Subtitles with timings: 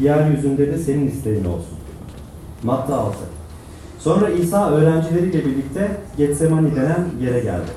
[0.00, 1.78] yeryüzünde de senin isteğin olsun.
[2.62, 3.16] Matta 6
[3.98, 7.70] Sonra İsa öğrencileriyle birlikte Getsemani denen yere geldi.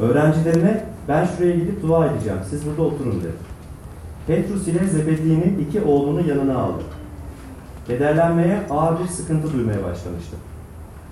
[0.00, 3.32] Öğrencilerine ben şuraya gidip dua edeceğim, siz burada oturun dedi.
[4.26, 6.82] Petrus ile Zebedi'nin iki oğlunu yanına aldı.
[7.86, 10.36] Kederlenmeye ağır bir sıkıntı duymaya başlamıştı.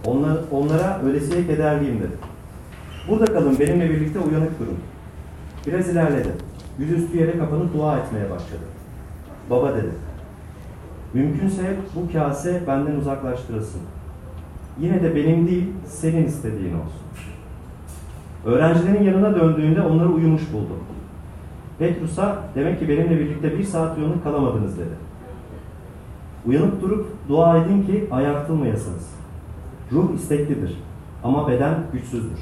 [0.04, 2.16] Onlar, onlara öylesiye kederliyim dedi.
[3.08, 4.78] Burada kalın, benimle birlikte uyanık durun.
[5.66, 6.28] Biraz ilerledi.
[6.78, 8.64] Yüzüstü yere kapanıp dua etmeye başladı.
[9.50, 9.90] Baba dedi.
[11.14, 13.80] Mümkünse bu kase benden uzaklaştırılsın.
[14.80, 17.02] Yine de benim değil, senin istediğin olsun.
[18.44, 20.72] Öğrencilerin yanına döndüğünde onları uyumuş buldu.
[21.78, 24.94] Petrus'a demek ki benimle birlikte bir saat uyanık kalamadınız dedi.
[26.46, 29.10] Uyanıp durup dua edin ki ayartılmayasınız.
[29.92, 30.82] Ruh isteklidir
[31.24, 32.38] ama beden güçsüzdür.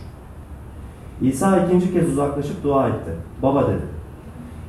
[1.23, 3.11] İsa ikinci kez uzaklaşıp dua etti.
[3.43, 3.83] Baba dedi.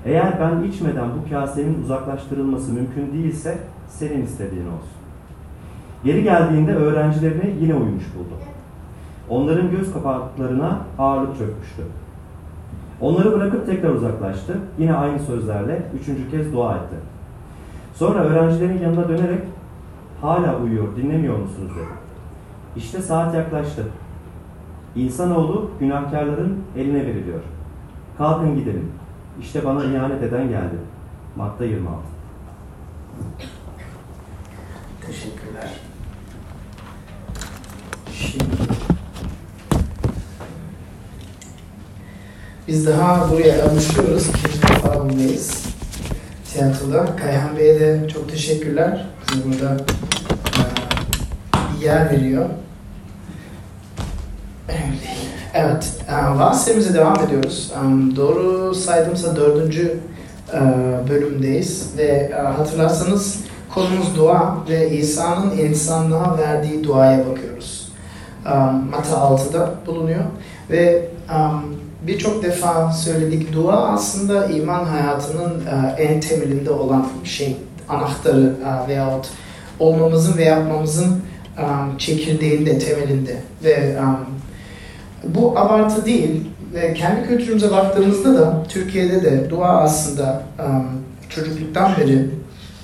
[0.05, 3.57] Eğer ben içmeden bu kasenin uzaklaştırılması mümkün değilse
[3.91, 5.01] senin istediğin olsun.
[6.03, 8.33] Geri geldiğinde öğrencilerini yine uyumuş buldu.
[9.29, 11.83] Onların göz kapaklarına ağırlık çökmüştü.
[13.01, 14.59] Onları bırakıp tekrar uzaklaştı.
[14.77, 16.95] Yine aynı sözlerle üçüncü kez dua etti.
[17.95, 19.43] Sonra öğrencilerin yanına dönerek
[20.21, 21.87] hala uyuyor, dinlemiyor musunuz dedi.
[22.75, 23.83] İşte saat yaklaştı.
[24.95, 27.39] İnsanoğlu günahkarların eline veriliyor.
[28.17, 28.91] Kalkın gidelim.
[29.41, 30.75] İşte bana ihanet eden geldi.
[31.35, 31.97] Matta 26.
[35.01, 35.79] Teşekkürler.
[38.13, 38.45] Şimdi
[42.71, 44.27] biz daha buraya alışıyoruz.
[44.29, 45.65] İkinci defa buradayız.
[46.53, 47.15] Tiyatroda.
[47.15, 49.07] Kayhan Bey'e de çok teşekkürler.
[49.27, 49.77] Bize burada
[51.53, 52.45] e, yer veriyor.
[55.53, 57.71] Evet, e, vaaz serimize devam ediyoruz.
[57.75, 59.99] E, doğru saydımsa dördüncü
[60.53, 60.59] e,
[61.09, 63.39] bölümdeyiz ve e, hatırlarsanız
[63.73, 67.91] konumuz dua ve İsa'nın insanlığa verdiği duaya bakıyoruz.
[68.91, 70.23] Mata 6'da bulunuyor
[70.69, 71.09] ve
[72.01, 77.57] birçok defa söyledik dua aslında iman hayatının uh, en temelinde olan şey,
[77.89, 79.27] anahtarı uh, veyahut
[79.79, 81.21] olmamızın ve yapmamızın
[81.57, 83.97] um, çekirdeğinde, temelinde ve
[85.23, 90.43] bu abartı değil ve kendi kültürümüze baktığımızda da Türkiye'de de dua aslında
[91.29, 92.29] çocukluktan beri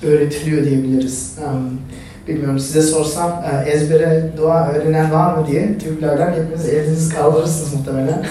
[0.02, 1.38] öğretiliyor diyebiliriz.
[2.28, 7.74] Um, bilmiyorum size sorsam e, ezbere dua öğrenen var mı diye Türklerden hepiniz elinizi kaldırırsınız
[7.74, 8.24] muhtemelen.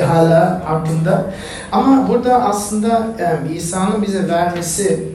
[0.06, 1.24] Hala aklında.
[1.72, 5.13] Ama burada aslında um, İsa'nın bize vermesi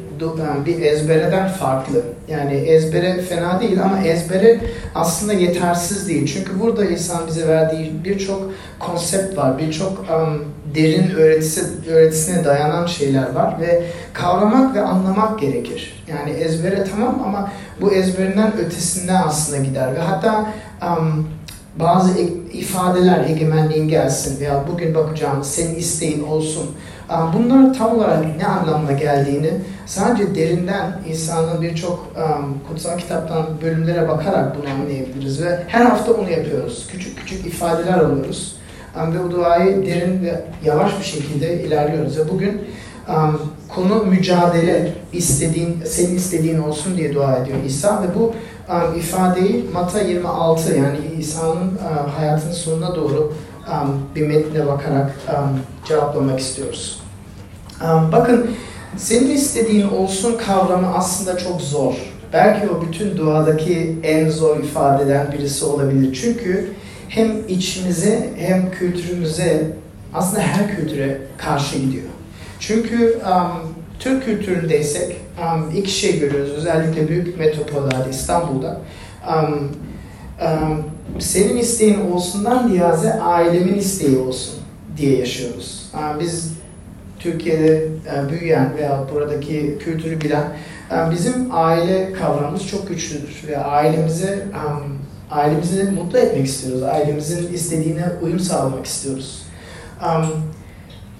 [0.65, 2.01] bir ezbereden farklı.
[2.27, 4.59] Yani ezbere fena değil ama ezbere
[4.95, 6.33] aslında yetersiz değil.
[6.33, 13.31] Çünkü burada insan bize verdiği birçok konsept var, birçok um, derin öğretisi, öğretisine dayanan şeyler
[13.33, 16.03] var ve kavramak ve anlamak gerekir.
[16.07, 17.51] Yani ezbere tamam ama
[17.81, 21.27] bu ezberinden ötesinde aslında gider ve hatta um,
[21.79, 22.11] bazı
[22.53, 26.69] ifadeler egemenliğin gelsin veya bugün bakacağımız senin isteğin olsun.
[27.09, 29.51] Bunlar tam olarak ne anlamda geldiğini
[29.85, 32.13] sadece derinden insanın birçok
[32.67, 36.87] kutsal kitaptan bölümlere bakarak bunu anlayabiliriz ve her hafta onu yapıyoruz.
[36.91, 38.55] Küçük küçük ifadeler alıyoruz.
[39.13, 42.17] Ve bu duayı derin ve yavaş bir şekilde ilerliyoruz.
[42.17, 42.61] Ve bugün
[43.75, 48.33] konu mücadele istediğin, senin istediğin olsun diye dua ediyor İsa ve bu
[48.97, 51.77] ifadeyi Mata 26 yani İsa'nın
[52.17, 53.33] hayatının sonuna doğru
[53.69, 56.99] um, bir metne bakarak um, cevaplamak istiyoruz.
[57.83, 58.49] Um, bakın
[58.97, 61.93] senin istediğin olsun kavramı aslında çok zor.
[62.33, 66.19] Belki o bütün duadaki en zor ifadeden birisi olabilir.
[66.21, 66.73] Çünkü
[67.09, 69.67] hem içimize hem kültürümüze
[70.13, 72.03] aslında her kültüre karşı gidiyor.
[72.59, 76.51] Çünkü um, Türk kültüründeysek um, iki şey görüyoruz.
[76.51, 78.81] Özellikle büyük metropollerde İstanbul'da.
[79.29, 79.71] Um,
[81.19, 84.55] senin isteğin olsundan diyaze ailemin isteği olsun
[84.97, 85.91] diye yaşıyoruz.
[86.19, 86.53] Biz
[87.19, 87.87] Türkiye'de
[88.31, 90.43] büyüyen veya buradaki kültürü bilen
[91.11, 94.47] bizim aile kavramımız çok güçlüdür ve ailemize
[95.31, 96.83] ailemizi mutlu etmek istiyoruz.
[96.83, 99.43] Ailemizin istediğine uyum sağlamak istiyoruz.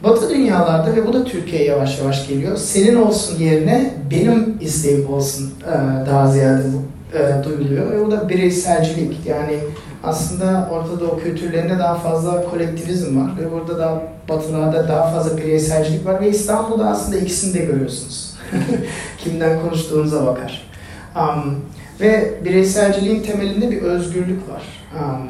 [0.03, 2.57] Batı dünyalarda ve bu da Türkiye'ye yavaş yavaş geliyor.
[2.57, 5.53] Senin olsun yerine benim isteğim olsun
[6.09, 6.63] daha ziyade
[7.13, 7.91] e, duyuluyor.
[7.91, 9.25] Ve bu da bireyselcilik.
[9.25, 9.59] Yani
[10.03, 13.31] aslında Orta Doğu kültürlerinde daha fazla kolektivizm var.
[13.39, 16.21] Ve burada da batılarda daha fazla bireyselcilik var.
[16.21, 18.33] Ve İstanbul'da aslında ikisini de görüyorsunuz.
[19.17, 20.69] Kimden konuştuğunuza bakar.
[21.15, 21.61] Um,
[22.01, 24.63] ve bireyselciliğin temelinde bir özgürlük var.
[24.99, 25.27] Um,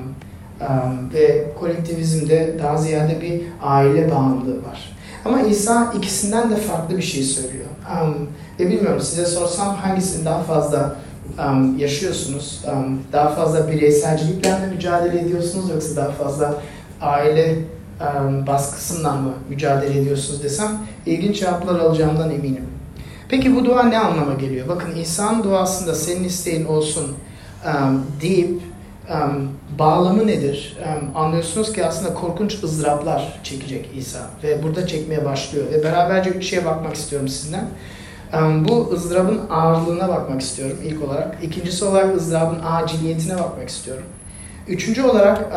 [0.68, 4.96] um, ve kolektivizmde daha ziyade bir aile bağımlılığı var.
[5.26, 7.66] Ama İsa ikisinden de farklı bir şey söylüyor.
[8.02, 8.28] Um,
[8.60, 10.96] ve bilmiyorum size sorsam hangisini daha fazla
[11.48, 12.62] um, yaşıyorsunuz?
[12.74, 16.62] Um, daha fazla bireyselcilikle mi mücadele ediyorsunuz yoksa daha fazla
[17.02, 17.56] aile
[18.02, 22.66] um, baskısından mı mücadele ediyorsunuz desem ilginç cevaplar alacağımdan eminim.
[23.30, 24.68] Peki bu dua ne anlama geliyor?
[24.68, 27.16] Bakın İsa'nın duasında senin isteğin olsun
[27.66, 28.62] um, deyip
[29.10, 29.50] um,
[29.80, 30.78] bağlamı nedir?
[30.86, 36.46] Um, anlıyorsunuz ki aslında korkunç ızdıraplar çekecek İsa ve burada çekmeye başlıyor ve beraberce üç
[36.46, 37.68] şeye bakmak istiyorum sizden.
[38.70, 41.38] Bu ızdırabın ağırlığına bakmak istiyorum ilk olarak.
[41.44, 44.04] İkincisi olarak ızdırabın aciliyetine bakmak istiyorum.
[44.68, 45.52] Üçüncü olarak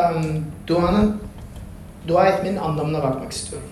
[0.67, 1.17] duanın
[2.07, 3.67] dua etmenin anlamına bakmak istiyorum.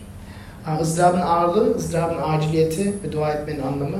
[0.68, 3.98] Um, ızdırabın ağırlığı, ızdırabın aciliyeti ve dua etmenin anlamı.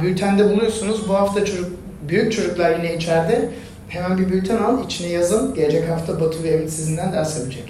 [0.00, 1.08] Bültende buluyorsunuz.
[1.08, 1.70] Bu hafta çocuk,
[2.08, 3.50] büyük çocuklar yine içeride.
[3.88, 5.54] Hemen bir bülten al, içine yazın.
[5.54, 7.64] Gelecek hafta Batu ve Emin sizinden ders yapacak.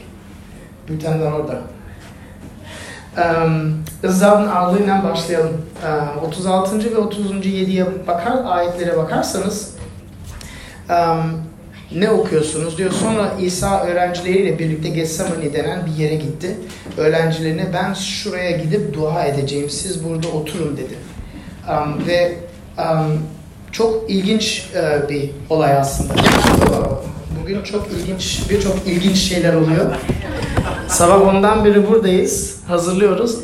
[0.88, 1.60] Bültenler orada.
[4.04, 5.52] Izdırabın ağırlığıyla başlayalım.
[6.22, 6.84] Um, 36.
[6.94, 7.30] ve 30.
[7.30, 9.74] 7'ye bakar, ayetlere bakarsanız
[11.92, 12.92] ne okuyorsunuz diyor.
[12.92, 16.56] Sonra İsa öğrencileriyle birlikte Getsemani denen bir yere gitti.
[16.96, 19.70] Öğrencilerine ben şuraya gidip dua edeceğim.
[19.70, 20.94] Siz burada oturun dedi.
[22.06, 22.36] Ve
[23.72, 24.70] çok ilginç
[25.08, 26.14] bir olay aslında.
[27.42, 29.96] Bugün çok ilginç, birçok ilginç şeyler oluyor.
[30.88, 32.56] Sabah ondan beri buradayız.
[32.68, 33.38] Hazırlıyoruz.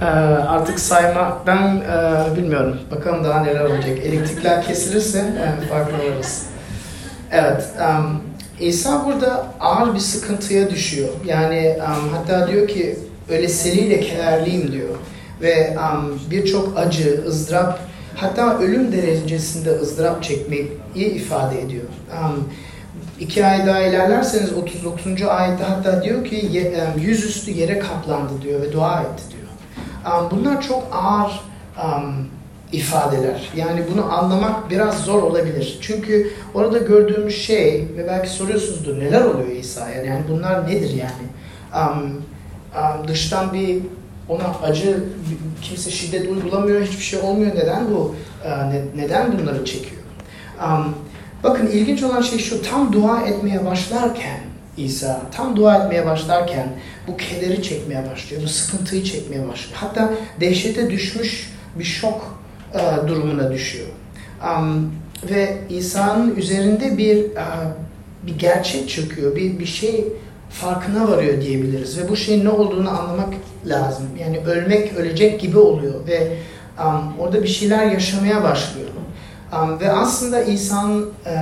[0.00, 2.76] Ee, artık sayma, ben e, bilmiyorum.
[2.90, 3.98] Bakalım daha neler olacak.
[4.04, 6.42] Elektrikler kesilirse e, farklı oluruz.
[7.32, 8.20] Evet, um,
[8.60, 11.08] İsa burada ağır bir sıkıntıya düşüyor.
[11.26, 12.98] Yani um, hatta diyor ki
[13.28, 14.94] ölesiyle kederliyim diyor.
[15.42, 17.78] Ve um, birçok acı, ızdırap,
[18.16, 21.84] hatta ölüm derecesinde ızdırap çekmeyi ifade ediyor.
[22.24, 22.48] Um,
[23.20, 25.22] İki ay daha ilerlerseniz 39.
[25.22, 26.64] ayette hatta diyor ki
[26.98, 29.48] yüzüstü yere kaplandı diyor ve dua etti diyor.
[30.30, 31.40] Bunlar çok ağır
[32.72, 33.50] ifadeler.
[33.56, 35.78] Yani bunu anlamak biraz zor olabilir.
[35.80, 40.04] Çünkü orada gördüğümüz şey ve belki soruyorsunuzdur neler oluyor İsa'ya?
[40.04, 41.28] Yani bunlar nedir yani?
[43.08, 43.82] Dıştan bir
[44.28, 45.04] ona acı,
[45.62, 47.56] kimse şiddet uygulamıyor, hiçbir şey olmuyor.
[47.56, 48.14] Neden bu?
[48.96, 50.02] Neden bunları çekiyor?
[51.42, 54.40] Bakın ilginç olan şey şu, tam dua etmeye başlarken
[54.76, 56.68] İsa, tam dua etmeye başlarken
[57.08, 59.74] bu kederi çekmeye başlıyor, bu sıkıntıyı çekmeye başlıyor.
[59.74, 62.40] Hatta dehşete düşmüş bir şok
[62.74, 63.86] e, durumuna düşüyor.
[64.44, 64.92] Um,
[65.30, 67.46] ve İsa'nın üzerinde bir e,
[68.26, 70.04] bir gerçek çöküyor, bir, bir şey
[70.50, 71.98] farkına varıyor diyebiliriz.
[71.98, 73.34] Ve bu şeyin ne olduğunu anlamak
[73.66, 74.06] lazım.
[74.20, 76.32] Yani ölmek, ölecek gibi oluyor ve
[76.78, 78.88] um, orada bir şeyler yaşamaya başlıyor.
[79.52, 81.34] Um, ve aslında İsa'nın e,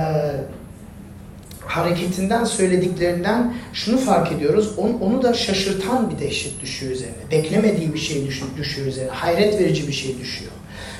[1.65, 4.73] hareketinden, söylediklerinden şunu fark ediyoruz.
[4.77, 7.31] Onu, onu da şaşırtan bir dehşet düşüyor üzerine.
[7.31, 9.11] Beklemediği bir şey düşüyor, düşüyor üzerine.
[9.11, 10.51] Hayret verici bir şey düşüyor.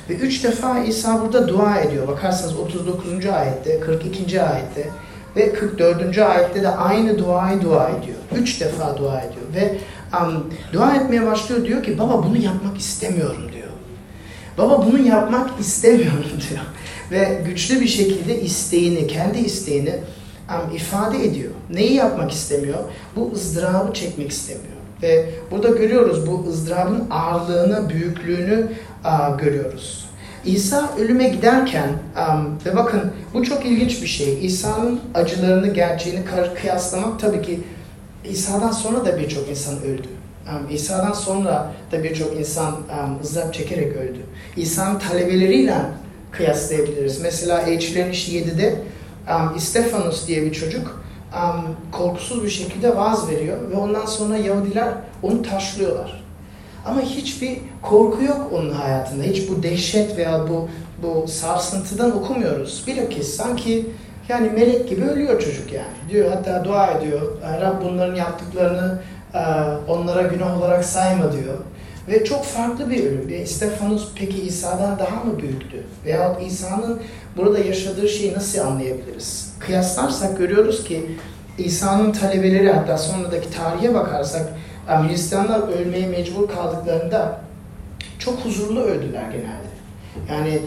[0.10, 2.08] Ve üç defa İsa burada dua ediyor.
[2.08, 3.26] Bakarsanız 39.
[3.26, 4.42] ayette, 42.
[4.42, 4.90] ayette
[5.36, 6.18] ve 44.
[6.18, 8.18] ayette de aynı duayı dua ediyor.
[8.36, 9.46] Üç defa dua ediyor.
[9.56, 9.78] Ve
[10.18, 11.66] um, dua etmeye başlıyor.
[11.66, 13.59] Diyor ki baba bunu yapmak istemiyorum diyor.
[14.60, 16.62] Baba bunu yapmak istemiyorum diyor
[17.12, 19.96] ve güçlü bir şekilde isteğini, kendi isteğini
[20.76, 21.52] ifade ediyor.
[21.70, 22.80] Neyi yapmak istemiyor?
[23.16, 24.80] Bu ızdırabı çekmek istemiyor.
[25.02, 28.68] Ve burada görüyoruz bu ızdırabın ağırlığını, büyüklüğünü
[29.06, 30.10] uh, görüyoruz.
[30.46, 34.46] İsa ölüme giderken um, ve bakın bu çok ilginç bir şey.
[34.46, 36.22] İsa'nın acılarını, gerçeğini
[36.62, 37.60] kıyaslamak tabii ki
[38.30, 40.08] İsa'dan sonra da birçok insan öldü.
[40.50, 44.20] Um, İsa'dan sonra da birçok insan um, ızdırap çekerek öldü.
[44.56, 45.76] İsa'nın talebeleriyle
[46.32, 47.22] kıyaslayabiliriz.
[47.22, 48.76] Mesela Elçilerin işi 7'de
[49.30, 51.04] um, Istefanus diye bir çocuk
[51.34, 54.90] um, korkusuz bir şekilde vaaz veriyor ve ondan sonra Yahudiler
[55.24, 56.24] onu taşlıyorlar.
[56.86, 59.24] Ama hiçbir korku yok onun hayatında.
[59.24, 60.70] Hiç bu dehşet veya bu
[61.04, 62.84] bu sarsıntıdan okumuyoruz.
[62.88, 63.86] Bilakis sanki
[64.30, 66.10] yani melek gibi ölüyor çocuk yani.
[66.10, 67.22] Diyor hatta dua ediyor.
[67.62, 69.00] Rab bunların yaptıklarını
[69.88, 71.58] onlara günah olarak sayma diyor.
[72.08, 73.30] Ve çok farklı bir ölüm.
[73.30, 75.84] Ve Stefanus peki İsa'dan daha mı büyüktü?
[76.06, 77.02] Veyahut İsa'nın
[77.38, 79.54] burada yaşadığı şeyi nasıl anlayabiliriz?
[79.60, 81.12] Kıyaslarsak görüyoruz ki
[81.58, 84.50] İsa'nın talebeleri hatta sonradaki tarihe bakarsak
[84.88, 87.42] Hristiyanlar ölmeye mecbur kaldıklarında
[88.20, 89.70] çok huzurlu öldüler genelde.
[90.30, 90.62] Yani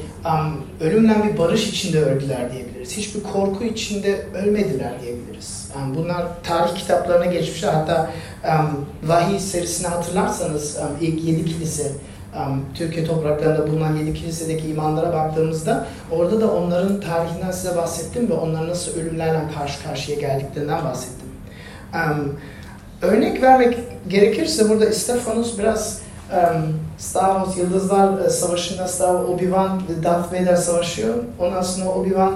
[0.81, 2.71] ölümle bir barış içinde öldüler diyebiliriz.
[2.90, 5.68] Hiçbir korku içinde ölmediler diyebiliriz.
[5.76, 7.72] Um, bunlar tarih kitaplarına geçmişler.
[7.72, 8.10] Hatta
[8.44, 11.92] um, vahiy serisini hatırlarsanız um, ilk yedi kilise,
[12.36, 18.34] um, Türkiye topraklarında bulunan yedi kilisedeki imanlara baktığımızda orada da onların tarihinden size bahsettim ve
[18.34, 21.28] onların nasıl ölümlerle karşı karşıya geldiklerinden bahsettim.
[21.94, 22.38] Um,
[23.02, 30.02] örnek vermek gerekirse burada Stefanus biraz um, Star Wars Yıldızlar e, Savaşı'nda Star Obi-Wan ve
[30.02, 31.14] Darth Vader savaşıyor.
[31.38, 32.32] Ondan sonra Obi-Wan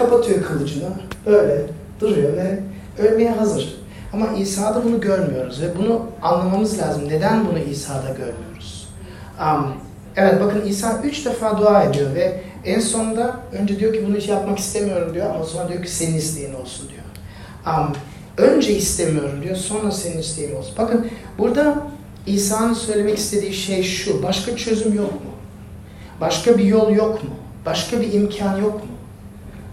[0.00, 0.88] kapatıyor kılıcını.
[1.26, 1.62] Böyle
[2.00, 2.60] duruyor ve
[2.98, 3.80] ölmeye hazır.
[4.12, 7.08] Ama İsa'da bunu görmüyoruz ve bunu anlamamız lazım.
[7.08, 8.88] Neden bunu İsa'da görmüyoruz?
[9.40, 9.74] Um,
[10.16, 14.28] evet bakın İsa üç defa dua ediyor ve en sonunda önce diyor ki bunu hiç
[14.28, 17.02] yapmak istemiyorum diyor ama sonra diyor ki senin isteğin olsun diyor.
[17.76, 17.92] Um,
[18.36, 20.74] önce istemiyorum diyor sonra senin isteğin olsun.
[20.78, 21.06] Bakın
[21.38, 21.86] burada
[22.26, 24.22] İsa'nın söylemek istediği şey şu.
[24.22, 25.30] Başka çözüm yok mu?
[26.20, 27.30] Başka bir yol yok mu?
[27.66, 28.99] Başka bir imkan yok mu?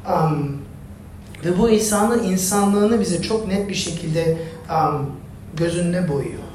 [0.07, 0.57] Um,
[1.45, 4.37] ve bu İsa'nın insanlığını bize çok net bir şekilde
[4.69, 5.11] um,
[5.57, 5.77] göz
[6.09, 6.47] boyuyor.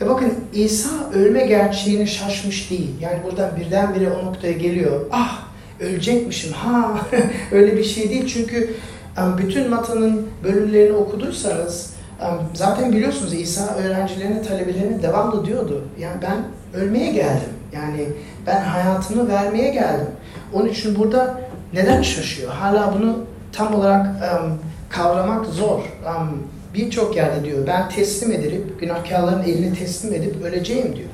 [0.00, 2.90] Ve bakın İsa ölme gerçeğine şaşmış değil.
[3.00, 5.00] Yani buradan birdenbire o noktaya geliyor.
[5.12, 5.42] Ah
[5.80, 7.00] ölecekmişim ha
[7.52, 8.26] öyle bir şey değil.
[8.26, 8.74] Çünkü
[9.18, 15.84] um, bütün Mata'nın bölümlerini okuduysanız um, zaten biliyorsunuz İsa öğrencilerine, talebelerine devamlı diyordu.
[15.98, 16.44] Yani ben
[16.80, 17.48] ölmeye geldim.
[17.72, 18.06] Yani
[18.46, 20.08] ben hayatımı vermeye geldim.
[20.52, 21.40] Onun için burada
[21.72, 22.52] neden şaşıyor?
[22.52, 23.18] Hala bunu
[23.52, 24.58] tam olarak um,
[24.88, 25.78] kavramak zor.
[25.78, 26.42] Um,
[26.74, 31.08] Birçok yerde diyor ben teslim edilip günahkarların eline teslim edip öleceğim diyor.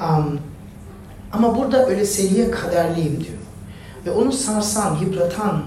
[0.00, 0.40] Um,
[1.32, 3.38] ama burada öleseliye kaderliyim diyor.
[4.06, 5.62] Ve onu sarsan, yıpratan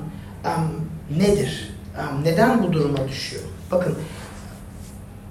[0.45, 0.87] um,
[1.19, 1.75] nedir?
[1.99, 3.43] Um, neden bu duruma düşüyor?
[3.71, 3.95] Bakın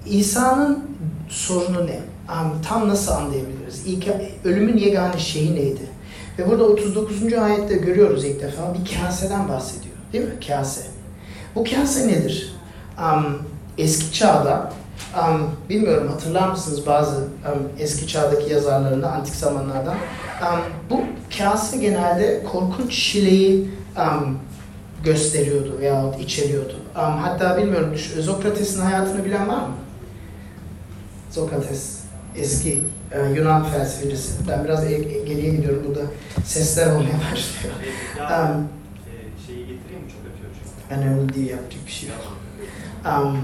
[0.07, 0.85] İsa'nın
[1.29, 2.01] sorunu ne?
[2.29, 3.87] Um, tam nasıl anlayabiliriz?
[3.87, 4.09] İlk,
[4.45, 5.92] ölümün yegane şeyi neydi?
[6.39, 7.33] Ve burada 39.
[7.33, 9.95] ayette görüyoruz ilk defa bir kaseden bahsediyor.
[10.13, 10.35] Değil mi?
[10.47, 10.83] Kase.
[11.55, 12.55] Bu kase nedir?
[12.99, 13.43] Um,
[13.79, 14.73] eski çağda,
[15.19, 19.95] um, bilmiyorum hatırlar mısınız bazı um, eski çağdaki yazarlarında, antik zamanlardan.
[20.43, 20.61] Um,
[20.91, 21.01] bu
[21.39, 24.39] kase genelde korkunç şileyi um,
[25.05, 26.75] gösteriyordu veya içeriyordu.
[26.97, 29.75] Um, hatta bilmiyorum, Sokrates'in hayatını bilen var mı?
[31.31, 31.99] Sokrates,
[32.37, 32.83] eski
[33.15, 34.33] e, Yunan felsefecisi.
[34.49, 36.01] Ben biraz e, geriye gidiyorum burada.
[36.45, 37.75] Sesler olmaya başlıyor.
[38.21, 38.69] Um,
[39.47, 40.11] şeyi getireyim mi?
[40.11, 40.21] Çok
[40.89, 40.95] çünkü.
[41.01, 42.37] Önemli değil, yapacak bir şey yok.
[43.07, 43.39] Um,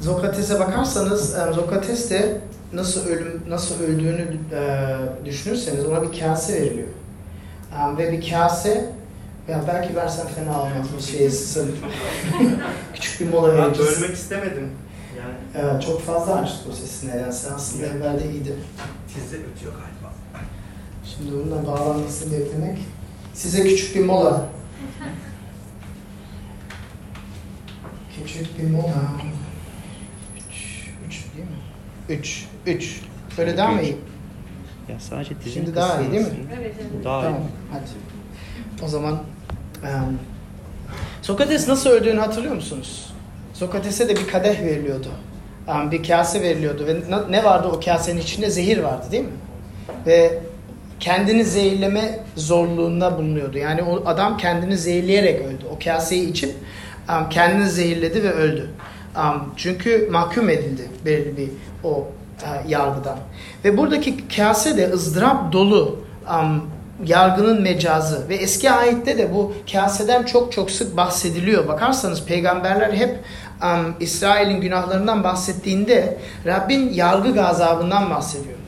[0.00, 2.40] Sokrates'e bakarsanız, um, Sokrates de
[2.72, 4.86] nasıl ölüm nasıl öldüğünü e,
[5.24, 6.88] düşünürseniz ona bir kase veriliyor.
[7.84, 8.92] Um, ve bir kase
[9.48, 11.30] ya belki versen fena olmaz bir şey
[12.94, 14.02] küçük bir mola Ben vereceğiz.
[14.02, 14.68] bölmek istemedim.
[15.18, 17.50] Yani Evet, çok fazla açtık o sesi nedense.
[17.50, 18.54] Aslında evvelde iyiydi.
[19.14, 20.14] Tizde ötüyor galiba.
[21.04, 22.78] Şimdi bununla bağlanmasını beklemek.
[23.34, 24.46] Size küçük bir mola.
[28.24, 28.94] Küçük bir mola.
[30.36, 31.56] Üç, üç değil mi?
[32.08, 33.00] Üç, üç.
[33.38, 33.96] Böyle daha mı iyi?
[34.88, 36.28] Ya sadece dizin Şimdi daha iyi değil mi?
[36.58, 37.04] Evet, evet.
[37.04, 37.40] Daha Tamam,
[37.72, 37.84] hadi.
[38.84, 39.12] O zaman
[39.82, 40.18] um,
[41.22, 43.12] Sokrates nasıl öldüğünü hatırlıyor musunuz?
[43.54, 45.08] Sokrates'e de bir kadeh veriliyordu.
[45.68, 46.96] Um, bir kase veriliyordu ve
[47.30, 48.50] ne- vardı o kasenin içinde?
[48.50, 49.30] Zehir vardı değil mi?
[50.06, 50.38] Ve
[51.00, 53.58] kendini zehirleme zorluğunda bulunuyordu.
[53.58, 55.64] Yani o adam kendini zehirleyerek öldü.
[55.76, 56.54] O kaseyi içip
[57.30, 58.70] kendini zehirledi ve öldü.
[59.56, 61.48] Çünkü mahkum edildi belirli bir
[61.84, 63.18] o uh, yargıdan.
[63.64, 65.98] Ve buradaki kase de ızdırap dolu
[67.04, 71.68] yargının mecazı ve eski ayette de bu kaseden çok çok sık bahsediliyor.
[71.68, 73.18] Bakarsanız peygamberler hep
[73.62, 78.58] um, İsrail'in günahlarından bahsettiğinde Rabbin yargı gazabından bahsediyor.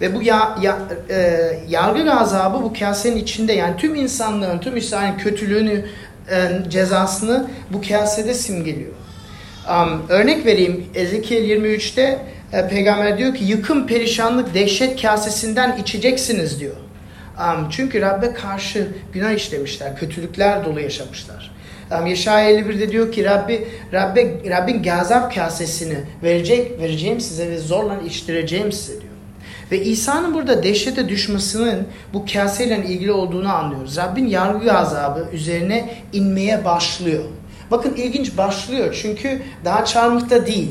[0.00, 0.78] Ve bu ya, ya,
[1.10, 5.84] e, yargı gazabı bu kasenin içinde yani tüm insanlığın, tüm İsrail'in kötülüğünü,
[6.30, 8.92] e, cezasını bu kasede simgeliyor.
[9.68, 12.18] Um, örnek vereyim Ezekiel 23'te
[12.52, 16.76] e, peygamber diyor ki yıkım, perişanlık, dehşet kasesinden içeceksiniz diyor.
[17.38, 21.50] Um, çünkü Rabbe karşı günah işlemişler, kötülükler dolu yaşamışlar.
[21.98, 27.98] Um, Yaşaya 51'de diyor ki Rabbi, Rabbe, Rabbin gazap kasesini verecek, vereceğim size ve zorla
[28.06, 29.12] içtireceğim size diyor.
[29.70, 33.96] Ve İsa'nın burada dehşete düşmesinin bu kaseyle ilgili olduğunu anlıyoruz.
[33.96, 37.24] Rabbin yargı gazabı üzerine inmeye başlıyor.
[37.70, 40.70] Bakın ilginç başlıyor çünkü daha çarmıhta değil.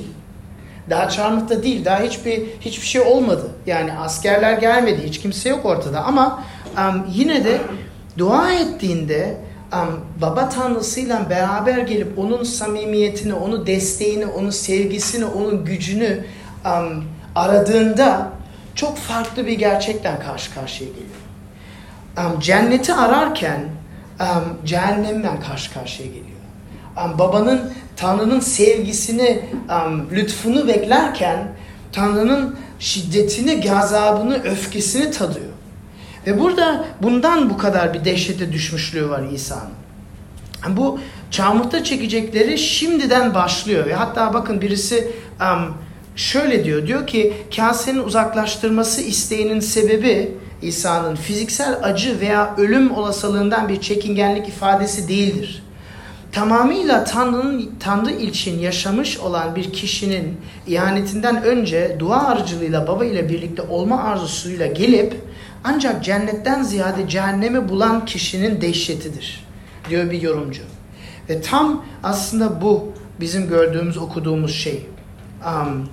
[0.90, 1.86] Daha çarmıhta değil.
[1.86, 3.52] Daha hiçbir hiçbir şey olmadı.
[3.66, 5.02] Yani askerler gelmedi.
[5.06, 6.04] Hiç kimse yok ortada.
[6.04, 6.44] Ama
[6.78, 7.58] um, yine de
[8.18, 9.38] dua ettiğinde
[9.74, 16.26] um, baba tanrısıyla beraber gelip onun samimiyetini, onun desteğini, onun sevgisini, onun gücünü
[17.36, 18.30] aradığında
[18.76, 22.42] çok farklı bir gerçekten karşı karşıya geliyor.
[22.42, 23.70] Cenneti ararken
[24.20, 26.26] um, cehennemle karşı karşıya geliyor.
[27.18, 29.42] Babanın, Tanrı'nın sevgisini,
[30.12, 31.48] lütfunu beklerken
[31.92, 35.49] Tanrı'nın şiddetini, gazabını, öfkesini tadıyor.
[36.30, 40.78] Ve burada bundan bu kadar bir dehşete düşmüşlüğü var İsa'nın.
[40.78, 41.00] Bu
[41.32, 43.86] çarmıhta çekecekleri şimdiden başlıyor.
[43.86, 45.12] Ve hatta bakın birisi
[46.16, 46.88] şöyle diyor.
[46.88, 50.32] Diyor ki kasenin uzaklaştırması isteğinin sebebi
[50.62, 55.64] İsa'nın fiziksel acı veya ölüm olasılığından bir çekingenlik ifadesi değildir.
[56.32, 63.62] Tamamıyla Tanrı'nın Tanrı için yaşamış olan bir kişinin ihanetinden önce dua aracılığıyla baba ile birlikte
[63.62, 65.29] olma arzusuyla gelip
[65.64, 69.46] ancak cennetten ziyade cehennemi bulan kişinin dehşetidir
[69.90, 70.62] diyor bir yorumcu.
[71.30, 74.88] Ve tam aslında bu bizim gördüğümüz, okuduğumuz şey.
[75.46, 75.90] Um,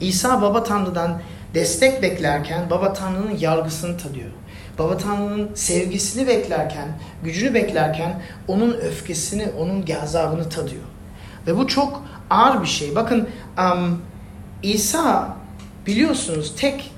[0.00, 1.20] İsa Baba Tanrı'dan
[1.54, 4.30] destek beklerken Baba Tanrı'nın yargısını tadıyor.
[4.78, 6.88] Baba Tanrı'nın sevgisini beklerken,
[7.24, 10.82] gücünü beklerken onun öfkesini, onun gazabını tadıyor.
[11.46, 12.94] Ve bu çok ağır bir şey.
[12.94, 14.02] Bakın um,
[14.62, 15.36] İsa
[15.86, 16.92] biliyorsunuz tek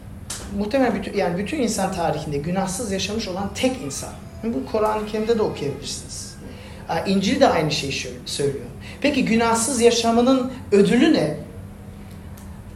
[0.59, 4.11] muhtemelen bütün, yani bütün insan tarihinde günahsız yaşamış olan tek insan.
[4.45, 6.35] Bu Kur'an-ı Kerim'de de okuyabilirsiniz.
[7.07, 7.93] İncil de aynı şeyi
[8.27, 8.65] söylüyor.
[9.01, 11.37] Peki günahsız yaşamının ödülü ne?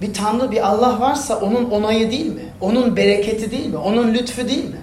[0.01, 2.45] Bir Tanrı, bir Allah varsa onun onayı değil mi?
[2.61, 3.77] Onun bereketi değil mi?
[3.77, 4.81] Onun lütfu değil mi?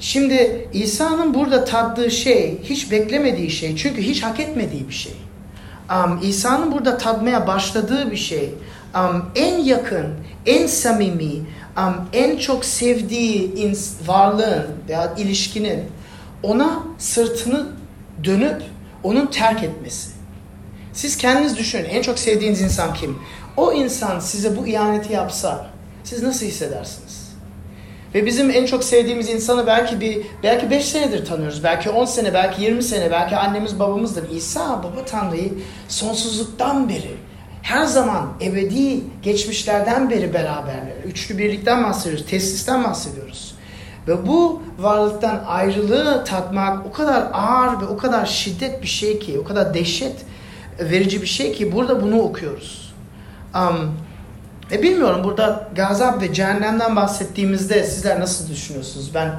[0.00, 3.76] Şimdi İsa'nın burada taddığı şey hiç beklemediği şey.
[3.76, 5.12] Çünkü hiç hak etmediği bir şey.
[5.90, 8.54] Um, İsa'nın burada tadmaya başladığı bir şey.
[8.94, 10.06] Um, en yakın,
[10.46, 11.32] en samimi,
[11.78, 13.72] um, en çok sevdiği
[14.06, 15.84] varlığın veya ilişkinin
[16.42, 17.66] ona sırtını
[18.24, 18.62] dönüp
[19.02, 20.10] onun terk etmesi.
[20.92, 23.18] Siz kendiniz düşünün en çok sevdiğiniz insan kim?
[23.56, 25.66] O insan size bu ihaneti yapsa
[26.04, 27.24] siz nasıl hissedersiniz?
[28.14, 31.64] Ve bizim en çok sevdiğimiz insanı belki bir belki 5 senedir tanıyoruz.
[31.64, 34.30] Belki 10 sene, belki 20 sene, belki annemiz babamızdır.
[34.30, 35.52] İsa baba Tanrı'yı
[35.88, 37.16] sonsuzluktan beri
[37.64, 40.96] her zaman ebedi geçmişlerden beri beraberler.
[41.06, 43.54] Üçlü birlikten bahsediyoruz, teslisten bahsediyoruz.
[44.08, 49.38] Ve bu varlıktan ayrılığı tatmak o kadar ağır ve o kadar şiddet bir şey ki,
[49.38, 50.16] o kadar dehşet
[50.80, 52.94] verici bir şey ki burada bunu okuyoruz.
[53.54, 53.94] Um,
[54.72, 59.14] e bilmiyorum burada gazap ve cehennemden bahsettiğimizde sizler nasıl düşünüyorsunuz?
[59.14, 59.32] Ben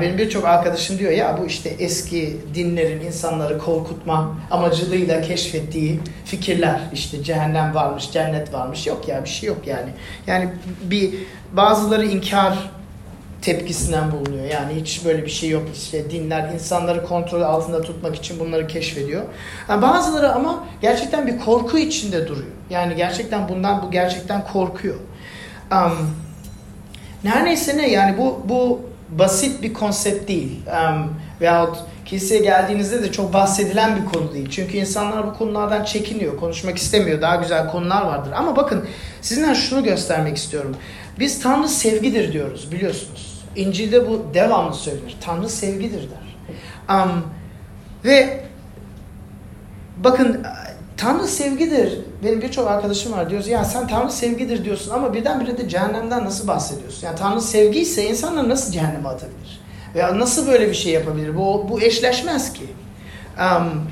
[0.00, 7.22] benim birçok arkadaşım diyor ya bu işte eski dinlerin insanları korkutma amacılığıyla keşfettiği fikirler işte
[7.22, 8.86] cehennem varmış, cennet varmış.
[8.86, 9.90] Yok ya bir şey yok yani.
[10.26, 10.48] Yani
[10.82, 11.14] bir
[11.52, 12.70] bazıları inkar
[13.42, 14.44] tepkisinden bulunuyor.
[14.44, 15.62] Yani hiç böyle bir şey yok.
[15.74, 19.22] İşte dinler insanları kontrol altında tutmak için bunları keşfediyor.
[19.68, 22.50] Yani bazıları ama gerçekten bir korku içinde duruyor.
[22.70, 24.96] Yani gerçekten bundan bu gerçekten korkuyor.
[25.72, 26.10] Um,
[27.24, 30.60] her neyse ne yani bu bu basit bir konsept değil.
[30.66, 34.50] Um, veyahut kiliseye geldiğinizde de çok bahsedilen bir konu değil.
[34.50, 37.20] Çünkü insanlar bu konulardan çekiniyor, konuşmak istemiyor.
[37.20, 38.32] Daha güzel konular vardır.
[38.36, 38.84] Ama bakın
[39.20, 40.76] sizinle şunu göstermek istiyorum.
[41.18, 43.44] Biz Tanrı sevgidir diyoruz biliyorsunuz.
[43.56, 45.16] İncil'de bu devamlı söylenir.
[45.20, 46.96] Tanrı sevgidir der.
[46.96, 47.24] Um,
[48.04, 48.44] ve
[49.96, 50.46] bakın
[51.02, 51.98] Tanrı sevgidir.
[52.24, 56.48] Benim birçok arkadaşım var diyoruz ya sen Tanrı sevgidir diyorsun ama birdenbire de cehennemden nasıl
[56.48, 57.06] bahsediyorsun?
[57.06, 59.60] Yani Tanrı sevgi ise insanlar nasıl cehenneme atabilir?
[59.94, 61.36] Veya nasıl böyle bir şey yapabilir?
[61.36, 62.66] Bu, bu eşleşmez ki.
[63.38, 63.86] Um,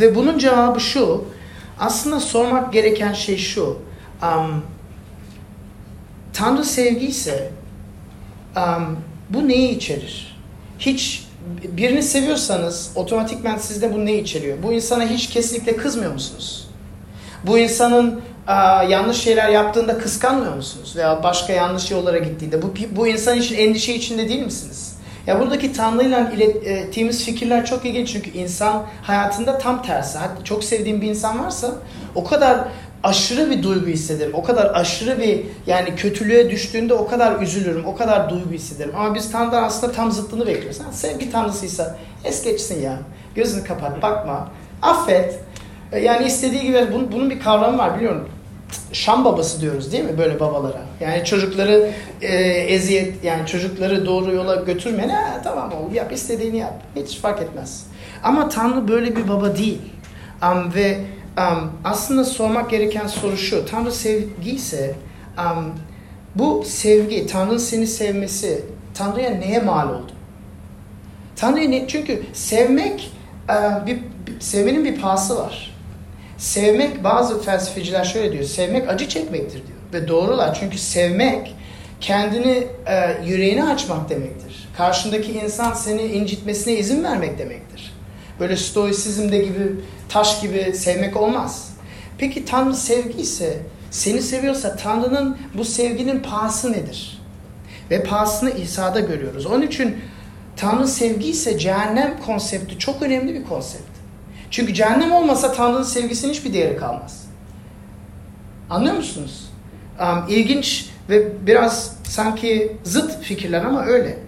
[0.00, 1.24] ve bunun cevabı şu.
[1.78, 3.78] Aslında sormak gereken şey şu.
[4.22, 4.62] Um,
[6.32, 7.50] Tanrı sevgi ise
[8.56, 8.98] um,
[9.30, 10.36] bu neyi içerir?
[10.78, 11.25] Hiç
[11.62, 14.58] birini seviyorsanız otomatikman sizde bu ne içeriyor?
[14.62, 16.68] Bu insana hiç kesinlikle kızmıyor musunuz?
[17.46, 20.96] Bu insanın uh, yanlış şeyler yaptığında kıskanmıyor musunuz?
[20.96, 24.96] Veya başka yanlış yollara gittiğinde bu, bu insan için endişe içinde değil misiniz?
[25.26, 30.18] Ya buradaki Tanrı'yla ilettiğimiz fikirler çok ilginç çünkü insan hayatında tam tersi.
[30.18, 31.74] Hatta çok sevdiğim bir insan varsa
[32.14, 32.60] o kadar
[33.06, 34.34] aşırı bir duygu hissederim.
[34.34, 37.86] O kadar aşırı bir yani kötülüğe düştüğünde o kadar üzülürüm.
[37.86, 38.92] O kadar duygu hissederim.
[38.96, 40.80] Ama biz Tanrı'dan aslında tam zıttını bekliyoruz.
[40.80, 42.98] Ha, sevgi Tanrısıysa es geçsin ya.
[43.34, 44.48] Gözünü kapat bakma.
[44.82, 45.38] Affet.
[45.92, 48.28] E, yani istediği gibi bunun, bunun bir kavramı var biliyorum.
[48.92, 50.82] Şam babası diyoruz değil mi böyle babalara?
[51.00, 51.90] Yani çocukları
[52.22, 55.08] e, eziyet yani çocukları doğru yola götürme.
[55.08, 56.82] Ne tamam oğlum yap istediğini yap.
[56.96, 57.86] Hiç fark etmez.
[58.22, 59.80] Ama Tanrı böyle bir baba değil.
[60.42, 60.98] Um, ve
[61.38, 63.66] um, aslında sormak gereken soru şu.
[63.66, 64.94] Tanrı sevgi ise
[65.38, 65.74] um,
[66.34, 70.12] bu sevgi, Tanrı'nın seni sevmesi Tanrı'ya neye mal oldu?
[71.36, 71.88] Tanrı'ya ne?
[71.88, 73.12] Çünkü sevmek
[73.48, 73.98] uh, bir,
[74.40, 75.76] sevmenin bir pahası var.
[76.38, 78.44] Sevmek bazı felsefeciler şöyle diyor.
[78.44, 79.78] Sevmek acı çekmektir diyor.
[79.92, 80.56] Ve doğrular.
[80.60, 81.54] Çünkü sevmek
[82.00, 84.68] kendini e, yüreğini açmak demektir.
[84.76, 87.95] Karşındaki insan seni incitmesine izin vermek demektir.
[88.40, 89.72] Böyle stoisizmde gibi
[90.08, 91.70] taş gibi sevmek olmaz.
[92.18, 97.22] Peki Tanrı sevgi ise seni seviyorsa Tanrı'nın bu sevginin pahası nedir?
[97.90, 99.46] Ve pahasını İsa'da görüyoruz.
[99.46, 99.96] Onun için
[100.56, 103.96] Tanrı sevgi ise cehennem konsepti çok önemli bir konsept.
[104.50, 107.26] Çünkü cehennem olmasa Tanrı'nın sevgisinin hiçbir değeri kalmaz.
[108.70, 109.50] Anlıyor musunuz?
[110.00, 114.18] Um, ilginç ve biraz sanki zıt fikirler ama öyle.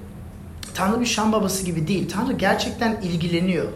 [0.74, 2.08] Tanrı bir şan babası gibi değil.
[2.08, 3.68] Tanrı gerçekten ilgileniyor.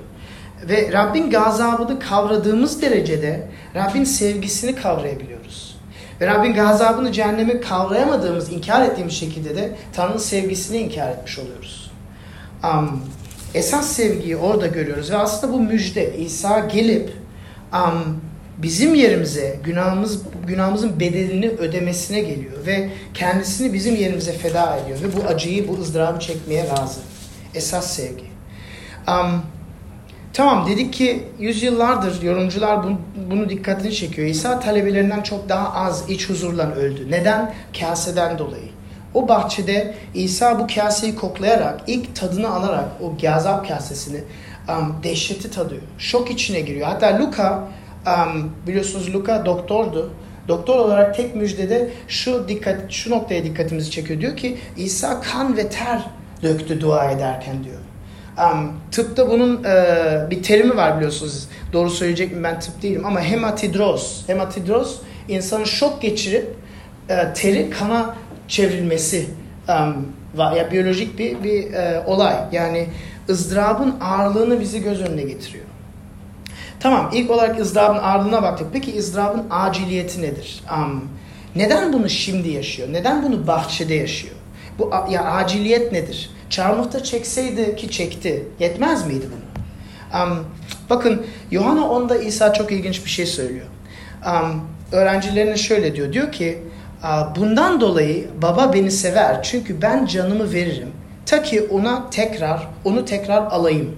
[0.69, 5.77] Ve Rabbin gazabını kavradığımız derecede Rabbin sevgisini kavrayabiliyoruz.
[6.21, 11.91] Ve Rabbin gazabını cehennemi kavrayamadığımız, inkar ettiğimiz şekilde de Tanrı'nın sevgisini inkar etmiş oluyoruz.
[12.65, 13.01] Um,
[13.55, 16.17] esas sevgiyi orada görüyoruz ve aslında bu müjde.
[16.17, 17.11] İsa gelip
[17.73, 18.21] um,
[18.59, 25.29] bizim yerimize günahımız günahımızın bedelini ödemesine geliyor ve kendisini bizim yerimize feda ediyor ve bu
[25.29, 27.01] acıyı, bu ızdırabı çekmeye razı.
[27.55, 28.25] Esas sevgi.
[29.09, 29.43] Um,
[30.33, 32.99] tamam dedik ki yüzyıllardır yorumcular bunu,
[33.31, 34.29] bunu dikkatini çekiyor.
[34.29, 37.11] İsa talebelerinden çok daha az iç huzurla öldü.
[37.11, 37.55] Neden?
[37.81, 38.69] Kaseden dolayı.
[39.15, 44.21] O bahçede İsa bu kaseyi koklayarak, ilk tadını alarak o gazap kasesini
[44.69, 45.83] um, dehşeti tadıyor.
[45.99, 46.87] Şok içine giriyor.
[46.87, 47.69] Hatta Luka
[48.07, 50.13] um, biliyorsunuz Luka doktordu.
[50.49, 54.21] Doktor olarak tek müjdede şu dikkat şu noktaya dikkatimizi çekiyor.
[54.21, 56.03] Diyor ki İsa kan ve ter
[56.43, 57.82] döktü dua ederken diyor.
[58.39, 61.49] Um, tıpta bunun e, bir terimi var biliyorsunuz.
[61.73, 64.25] Doğru söyleyecek mi ben tıp değilim ama hematidroz.
[64.27, 66.57] Hematidroz insanın şok geçirip
[67.09, 68.15] e, teri kana
[68.49, 69.27] çevrilmesi
[69.69, 70.53] um, var.
[70.53, 72.37] Ya biyolojik bir bir e, olay.
[72.53, 72.89] Yani
[73.29, 75.65] ızdırabın ağırlığını bizi göz önüne getiriyor.
[76.81, 78.67] Tamam ilk olarak ızdırabın ağırlığına baktık.
[78.73, 80.63] Peki ızdırabın aciliyeti nedir?
[80.77, 81.09] Um,
[81.57, 82.89] neden bunu şimdi yaşıyor?
[82.93, 84.35] Neden bunu bahçede yaşıyor?
[84.79, 86.31] Bu ya aciliyet nedir?
[86.53, 88.47] Çarmıhta çekseydi ki çekti.
[88.59, 90.23] Yetmez miydi bunu?
[90.23, 90.45] Um,
[90.91, 93.67] bakın Yohana 10'da İsa çok ilginç bir şey söylüyor.
[94.27, 96.13] Um, öğrencilerine şöyle diyor.
[96.13, 96.59] Diyor ki
[97.37, 100.89] bundan dolayı baba beni sever çünkü ben canımı veririm.
[101.27, 103.97] Ta ki ona tekrar, onu tekrar alayım.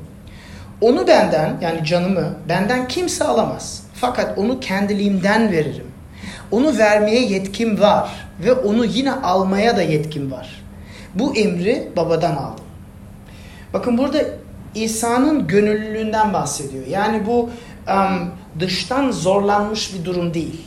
[0.81, 3.83] Onu benden yani canımı benden kimse alamaz.
[3.95, 5.87] Fakat onu kendiliğimden veririm.
[6.51, 10.63] Onu vermeye yetkim var ve onu yine almaya da yetkim var.
[11.14, 12.64] Bu emri babadan aldım.
[13.72, 14.18] Bakın burada
[14.74, 16.87] İsa'nın gönüllülüğünden bahsediyor.
[16.87, 17.50] Yani bu
[17.88, 20.61] um, dıştan zorlanmış bir durum değil.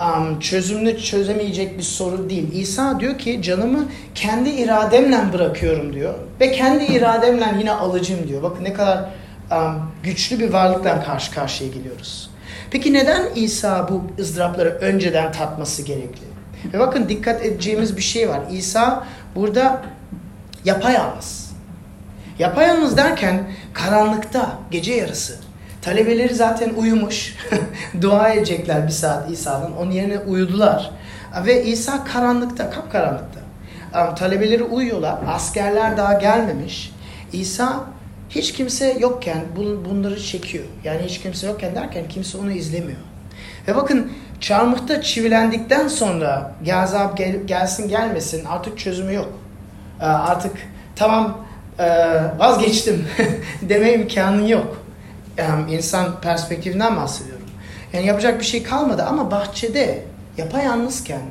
[0.00, 2.52] Um, çözümünü çözemeyecek bir soru değil.
[2.52, 6.14] İsa diyor ki canımı kendi irademle bırakıyorum diyor.
[6.40, 8.42] Ve kendi irademle yine alacağım diyor.
[8.42, 9.04] Bakın ne kadar
[9.50, 12.30] um, güçlü bir varlıkla karşı karşıya geliyoruz.
[12.70, 16.26] Peki neden İsa bu ızdırapları önceden tatması gerekli?
[16.72, 18.40] Ve bakın dikkat edeceğimiz bir şey var.
[18.52, 19.06] İsa
[19.36, 19.82] burada
[20.64, 21.46] yapayalnız.
[22.38, 25.38] Yapayalnız derken karanlıkta, gece yarısı.
[25.82, 27.36] Talebeleri zaten uyumuş.
[28.00, 29.72] Dua edecekler bir saat İsa'nın.
[29.72, 30.90] Onun yerine uyudular.
[31.46, 33.40] Ve İsa karanlıkta, kapkaranlıkta.
[34.16, 35.18] Talebeleri uyuyorlar.
[35.28, 36.92] Askerler daha gelmemiş.
[37.32, 37.84] İsa
[38.30, 39.44] hiç kimse yokken
[39.90, 40.64] bunları çekiyor.
[40.84, 42.98] Yani hiç kimse yokken derken kimse onu izlemiyor.
[43.68, 49.28] Ve bakın çarmıhta çivilendikten sonra gazap gel, gelsin gelmesin artık çözümü yok.
[50.00, 50.52] Artık
[50.96, 51.46] tamam
[52.38, 53.06] vazgeçtim
[53.62, 54.82] deme imkanı yok.
[55.70, 57.46] İnsan perspektifinden bahsediyorum.
[57.92, 60.02] Yani yapacak bir şey kalmadı ama bahçede
[60.36, 61.22] yapayalnızken,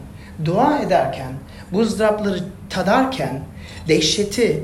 [0.46, 1.32] dua ederken,
[1.72, 3.40] buzdırapları tadarken,
[3.88, 4.64] dehşeti,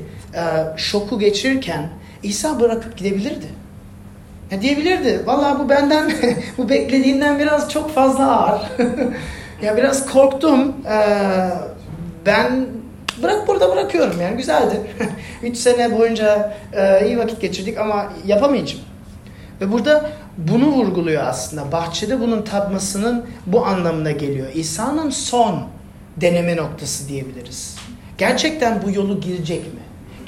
[0.78, 1.90] şoku geçirirken
[2.24, 3.48] İsa bırakıp gidebilirdi.
[4.52, 5.22] Ya diyebilirdi.
[5.26, 6.12] Vallahi bu benden
[6.58, 8.62] bu beklediğimden biraz çok fazla ağır.
[9.62, 10.76] ya biraz korktum.
[10.92, 11.50] Ee,
[12.26, 12.66] ben
[13.24, 14.82] bırak burada bırakıyorum yani güzeldi.
[15.44, 18.84] Üç sene boyunca e, iyi vakit geçirdik ama yapamayacağım.
[19.62, 21.72] Ve burada bunu vurguluyor aslında.
[21.72, 24.48] Bahçede bunun tatmasının bu anlamına geliyor.
[24.54, 25.64] İsa'nın son
[26.18, 27.78] deneme noktası diyebiliriz.
[28.18, 29.81] Gerçekten bu yolu girecek mi?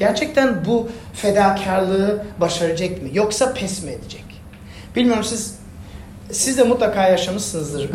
[0.04, 3.08] Gerçekten bu fedakarlığı başaracak mı?
[3.14, 4.24] Yoksa pes mi edecek?
[4.96, 5.56] Bilmiyorum siz
[6.32, 7.90] siz de mutlaka yaşamışsınızdır.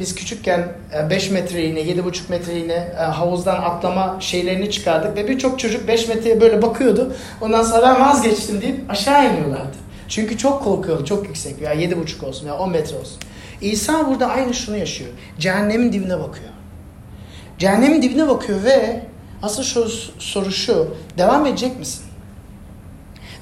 [0.00, 0.68] Biz küçükken
[1.10, 7.14] 5 metreliğine, 7,5 metreliğine havuzdan atlama şeylerini çıkardık ve birçok çocuk 5 metreye böyle bakıyordu.
[7.40, 9.76] Ondan sonra ben vazgeçtim deyip aşağı iniyorlardı.
[10.08, 13.18] Çünkü çok korkuyordu, çok yüksek veya 7,5 olsun veya 10 metre olsun.
[13.60, 15.10] İsa burada aynı şunu yaşıyor.
[15.38, 16.50] Cehennemin dibine bakıyor.
[17.58, 19.00] Cehennemin dibine bakıyor ve
[19.44, 20.94] asıl şu, soru şu.
[21.18, 22.04] Devam edecek misin?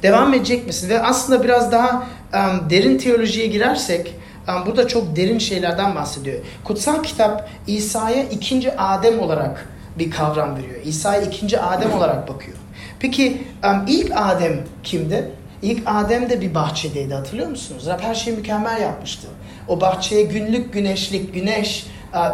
[0.02, 0.88] Devam edecek misin?
[0.88, 4.14] Ve aslında biraz daha um, derin teolojiye girersek
[4.48, 6.38] um, burada çok derin şeylerden bahsediyor.
[6.64, 10.80] Kutsal kitap İsa'ya ikinci Adem olarak bir kavram veriyor.
[10.84, 12.56] İsa'ya ikinci Adem olarak bakıyor.
[13.00, 15.30] Peki um, ilk Adem kimdi?
[15.62, 17.86] İlk Adem de bir bahçedeydi hatırlıyor musunuz?
[17.86, 19.28] Rab her şeyi mükemmel yapmıştı.
[19.68, 21.86] O bahçeye günlük güneşlik, güneş,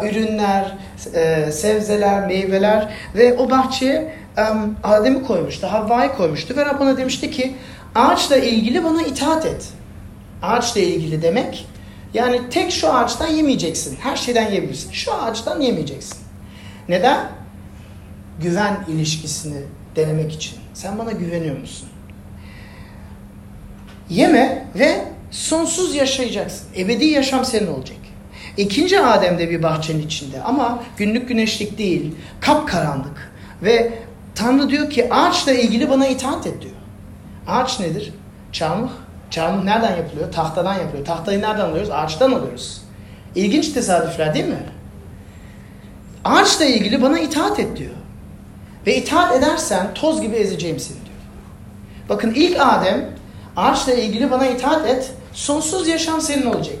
[0.03, 0.77] ürünler,
[1.13, 4.13] e, sebzeler, meyveler ve o bahçeye
[4.83, 7.55] Adem'i koymuştu, Havva'yı koymuştu ve Rab ona demişti ki
[7.95, 9.69] ağaçla ilgili bana itaat et.
[10.43, 11.67] ağaçla ilgili demek
[12.13, 13.97] yani tek şu ağaçtan yemeyeceksin.
[14.01, 14.91] Her şeyden yiyebilirsin.
[14.91, 16.17] Şu ağaçtan yemeyeceksin.
[16.89, 17.29] Neden?
[18.41, 19.61] Güven ilişkisini
[19.95, 20.57] denemek için.
[20.73, 21.89] Sen bana güveniyor musun?
[24.09, 26.67] Yeme ve sonsuz yaşayacaksın.
[26.77, 27.97] Ebedi yaşam senin olacak.
[28.57, 33.31] İkinci Adem de bir bahçenin içinde ama günlük güneşlik değil, kapkaranlık.
[33.63, 33.93] Ve
[34.35, 36.73] Tanrı diyor ki ağaçla ilgili bana itaat et diyor.
[37.47, 38.13] Ağaç nedir?
[38.51, 38.89] Çarmıh.
[39.29, 40.31] Çarmıh nereden yapılıyor?
[40.31, 41.05] Tahtadan yapılıyor.
[41.05, 41.91] Tahtayı nereden alıyoruz?
[41.91, 42.81] Ağaçtan alıyoruz.
[43.35, 44.63] İlginç tesadüfler değil mi?
[46.25, 47.91] Ağaçla ilgili bana itaat et diyor.
[48.87, 51.17] Ve itaat edersen toz gibi ezeceğim seni diyor.
[52.09, 53.09] Bakın ilk Adem
[53.57, 56.77] ağaçla ilgili bana itaat et, sonsuz yaşam senin olacak.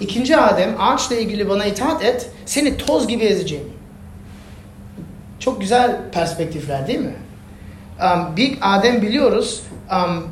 [0.00, 3.72] İkinci Adem ağaçla ilgili bana itaat et, seni toz gibi ezeceğim.
[5.38, 7.16] Çok güzel perspektifler değil mi?
[8.02, 10.28] Um, bir Adem biliyoruz um,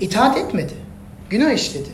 [0.00, 0.72] itaat etmedi.
[1.30, 1.88] Günah işledi.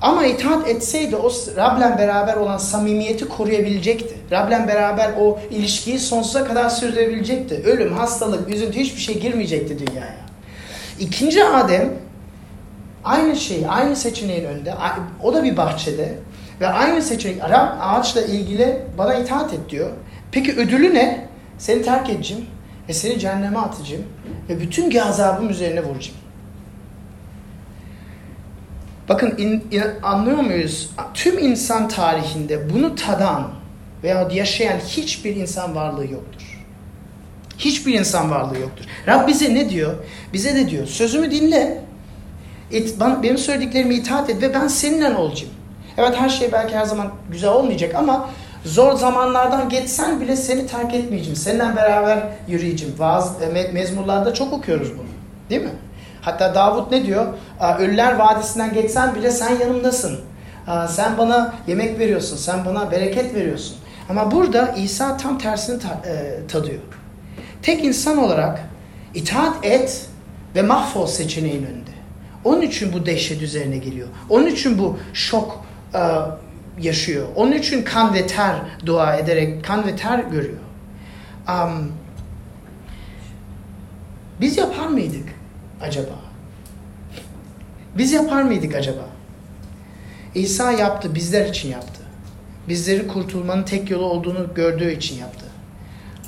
[0.00, 4.14] Ama itaat etseydi o Rab'le beraber olan samimiyeti koruyabilecekti.
[4.30, 7.62] Rab'le beraber o ilişkiyi sonsuza kadar sürdürebilecekti.
[7.64, 10.16] Ölüm, hastalık, üzüntü hiçbir şey girmeyecekti dünyaya.
[11.00, 11.92] İkinci Adem
[13.04, 14.74] aynı şey, aynı seçeneğin önünde.
[15.22, 16.18] O da bir bahçede.
[16.62, 19.90] Ve aynı seçenek Rab ağaçla ilgili bana itaat et diyor.
[20.32, 21.28] Peki ödülü ne?
[21.58, 22.46] Seni terk edeceğim
[22.88, 24.04] ve seni cehenneme atacağım
[24.48, 26.18] ve bütün gazabım üzerine vuracağım.
[29.08, 30.90] Bakın in, in, anlıyor muyuz?
[31.14, 33.50] Tüm insan tarihinde bunu tadan
[34.02, 36.64] veya yaşayan hiçbir insan varlığı yoktur.
[37.58, 38.84] Hiçbir insan varlığı yoktur.
[39.06, 39.94] Rab bize ne diyor?
[40.32, 40.86] Bize de diyor.
[40.86, 41.84] Sözümü dinle.
[42.72, 45.52] Et, bana, benim söylediklerimi itaat et ve ben seninle olacağım.
[45.98, 48.30] Evet her şey belki her zaman güzel olmayacak ama
[48.64, 51.36] zor zamanlardan geçsen bile seni terk etmeyeceğim.
[51.36, 52.94] Seninle beraber yürüyeceğim.
[52.98, 55.08] Vaaz, e, mezmurlarda çok okuyoruz bunu.
[55.50, 55.72] Değil mi?
[56.20, 57.26] Hatta Davut ne diyor?
[57.78, 60.20] Ölüler Vadisi'nden geçsen bile sen yanımdasın.
[60.88, 63.76] Sen bana yemek veriyorsun, sen bana bereket veriyorsun.
[64.10, 65.76] Ama burada İsa tam tersini
[66.06, 66.80] e, tadıyor.
[67.62, 68.60] Tek insan olarak
[69.14, 70.06] itaat et
[70.54, 71.90] ve mahvol seçeneğin önünde.
[72.44, 74.08] Onun için bu dehşet üzerine geliyor.
[74.30, 75.64] Onun için bu şok
[76.78, 77.26] yaşıyor.
[77.36, 80.58] Onun için kan ve ter dua ederek kan ve ter görüyor.
[81.48, 81.92] Um,
[84.40, 85.28] biz yapar mıydık?
[85.82, 86.14] acaba?
[87.98, 89.06] Biz yapar mıydık acaba?
[90.34, 92.02] İsa yaptı, bizler için yaptı.
[92.68, 95.46] Bizleri kurtulmanın tek yolu olduğunu gördüğü için yaptı.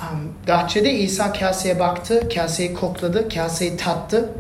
[0.01, 4.31] Um, Gahçede İsa kaseye baktı, kaseyi kokladı, kaseyi tattı.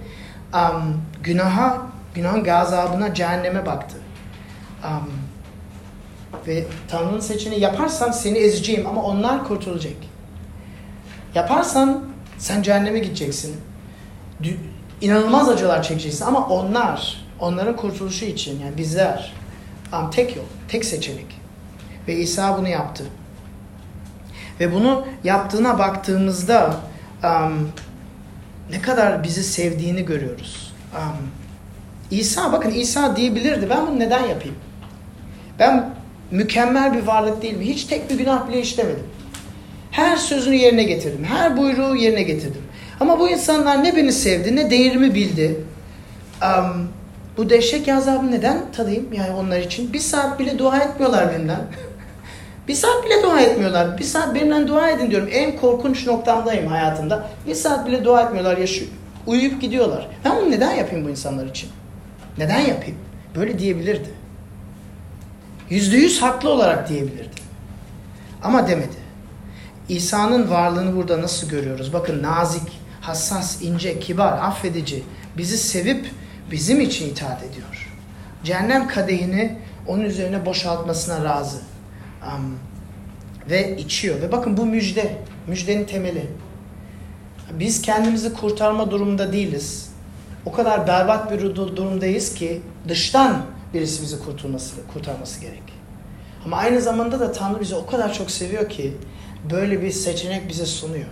[0.54, 1.82] Um, günaha,
[2.14, 3.96] günahın gazabına, cehenneme baktı.
[4.85, 5.11] Um,
[6.47, 9.92] ve Tanrı'nın seçeneği yaparsan seni ezeceğim ama onlar kurtulacak.
[11.35, 12.05] Yaparsan
[12.38, 13.57] sen cehenneme gideceksin
[15.01, 19.33] inanılmaz acılar çekeceksin ama onlar, onların kurtuluşu için yani bizler
[19.92, 21.40] um, tek yol, tek seçenek.
[22.09, 23.05] Ve İsa bunu yaptı.
[24.61, 26.77] Ve bunu yaptığına baktığımızda
[27.25, 27.73] um,
[28.70, 30.73] ne kadar bizi sevdiğini görüyoruz.
[30.97, 31.29] Um,
[32.11, 34.57] İsa bakın İsa diyebilirdi ben bunu neden yapayım?
[35.59, 35.90] Ben
[36.31, 37.61] mükemmel bir varlık değilim.
[37.61, 39.05] Hiç tek bir günah bile işlemedim.
[39.90, 41.25] Her sözünü yerine getirdim.
[41.25, 42.62] Her buyruğu yerine getirdim.
[43.01, 45.61] Ama bu insanlar ne beni sevdi ne değerimi bildi.
[46.43, 46.88] Um,
[47.37, 49.93] bu dehşet azabı neden tadayım yani onlar için?
[49.93, 51.61] Bir saat bile dua etmiyorlar benden.
[52.69, 53.99] bir saat bile dua etmiyorlar.
[53.99, 55.29] Bir saat benimle dua edin diyorum.
[55.33, 57.27] En korkunç noktamdayım hayatımda.
[57.47, 58.57] Bir saat bile dua etmiyorlar.
[58.57, 58.90] Yaşıyor.
[59.27, 60.09] Uyuyup gidiyorlar.
[60.25, 61.71] Ben bunu neden yapayım bu insanlar için?
[62.38, 62.99] Neden yapayım?
[63.37, 64.23] Böyle diyebilirdi.
[65.70, 67.40] Yüzde yüz haklı olarak diyebilirdi.
[68.42, 69.05] Ama demedi.
[69.88, 71.92] İsa'nın varlığını burada nasıl görüyoruz?
[71.92, 75.03] Bakın nazik, hassas, ince, kibar, affedici,
[75.37, 76.11] bizi sevip
[76.50, 77.90] bizim için itaat ediyor.
[78.44, 81.59] Cehennem kadehini onun üzerine boşaltmasına razı.
[82.27, 82.59] Um,
[83.50, 84.20] ve içiyor.
[84.22, 86.27] Ve bakın bu müjde, müjdenin temeli.
[87.53, 89.90] Biz kendimizi kurtarma durumunda değiliz.
[90.46, 93.42] O kadar berbat bir durumdayız ki dıştan
[93.74, 95.62] birisi bizi kurtulması, kurtarması gerek.
[96.44, 98.96] Ama aynı zamanda da Tanrı bizi o kadar çok seviyor ki
[99.50, 101.06] böyle bir seçenek bize sunuyor.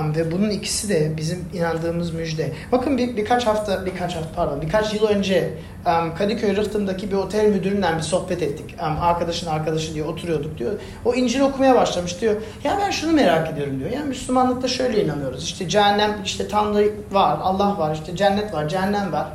[0.00, 2.52] Um, ve bunun ikisi de bizim inandığımız müjde.
[2.72, 7.46] Bakın bir, birkaç hafta, birkaç hafta pardon, birkaç yıl önce um, Kadıköy Rıhtım'daki bir otel
[7.46, 8.76] müdüründen bir sohbet ettik.
[8.80, 10.72] Um, arkadaşın arkadaşı diyor, oturuyorduk diyor.
[11.04, 12.34] O İncil okumaya başlamış diyor.
[12.64, 13.90] Ya ben şunu merak ediyorum diyor.
[13.90, 15.44] Yani Müslümanlıkta şöyle inanıyoruz.
[15.44, 19.26] İşte cehennem, işte Tanrı var, Allah var, işte cennet var, cehennem var.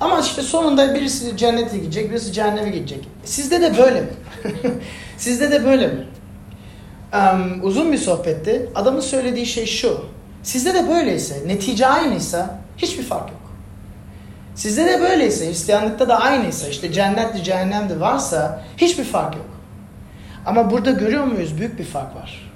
[0.00, 3.08] Ama işte sonunda birisi cennete gidecek, birisi cehenneme gidecek.
[3.24, 4.08] Sizde de böyle mi?
[5.18, 6.04] Sizde de böyle mi?
[7.14, 8.70] um, uzun bir sohbetti.
[8.74, 10.04] Adamın söylediği şey şu.
[10.42, 13.40] Sizde de böyleyse, netice aynıysa hiçbir fark yok.
[14.54, 19.46] Sizde de böyleyse, Hristiyanlıkta da aynıysa, işte cennetli cehennemde varsa hiçbir fark yok.
[20.46, 21.58] Ama burada görüyor muyuz?
[21.58, 22.52] Büyük bir fark var.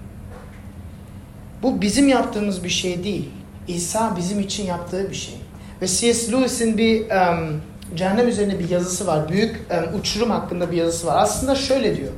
[1.62, 3.30] Bu bizim yaptığımız bir şey değil.
[3.68, 5.34] İsa bizim için yaptığı bir şey.
[5.82, 6.32] Ve C.S.
[6.32, 7.60] Lewis'in bir um,
[7.94, 9.28] cehennem üzerine bir yazısı var.
[9.28, 11.22] Büyük um, uçurum hakkında bir yazısı var.
[11.22, 12.12] Aslında şöyle diyor.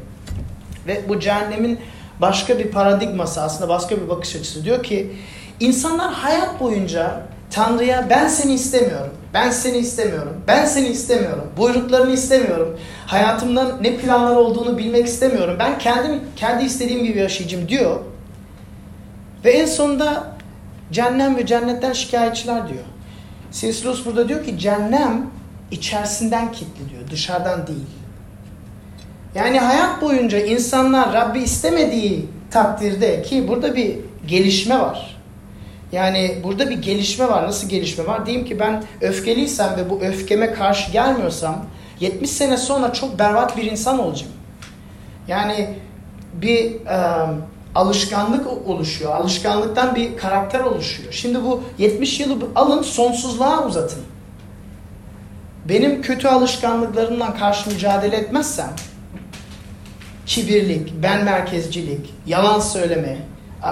[0.87, 1.79] Ve bu cehennemin
[2.20, 4.64] başka bir paradigması aslında başka bir bakış açısı.
[4.64, 5.12] Diyor ki
[5.61, 12.79] insanlar hayat boyunca Tanrı'ya ben seni istemiyorum, ben seni istemiyorum, ben seni istemiyorum, buyruklarını istemiyorum,
[13.07, 18.00] hayatımda ne planlar olduğunu bilmek istemiyorum, ben kendim kendi istediğim gibi yaşayacağım diyor.
[19.44, 20.27] Ve en sonunda
[20.92, 22.85] cehennem ve cennetten şikayetçiler diyor.
[23.55, 23.85] C.S.
[23.85, 25.31] Lewis burada diyor ki cehennem
[25.71, 27.87] içerisinden kilitli diyor, dışarıdan değil.
[29.35, 35.17] Yani hayat boyunca insanlar Rabbi istemediği takdirde ki burada bir gelişme var.
[35.93, 37.47] Yani burada bir gelişme var.
[37.47, 38.27] Nasıl gelişme var?
[38.27, 41.67] Diyeyim ki ben öfkeliysem ve bu öfkeme karşı gelmiyorsam
[42.01, 44.33] 70 sene sonra çok berbat bir insan olacağım.
[45.29, 45.69] Yani
[46.35, 47.27] bir e,
[47.75, 49.17] alışkanlık oluşuyor.
[49.17, 51.13] Alışkanlıktan bir karakter oluşuyor.
[51.13, 54.03] Şimdi bu 70 yılı alın sonsuzluğa uzatın.
[55.69, 58.71] Benim kötü alışkanlıklarımdan karşı mücadele etmezsem
[60.27, 63.17] kibirlik, ben merkezcilik, yalan söyleme,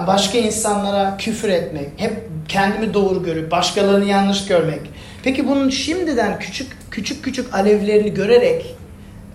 [0.07, 4.81] başka insanlara küfür etmek, hep kendimi doğru görüp başkalarını yanlış görmek.
[5.23, 8.75] Peki bunun şimdiden küçük küçük küçük alevlerini görerek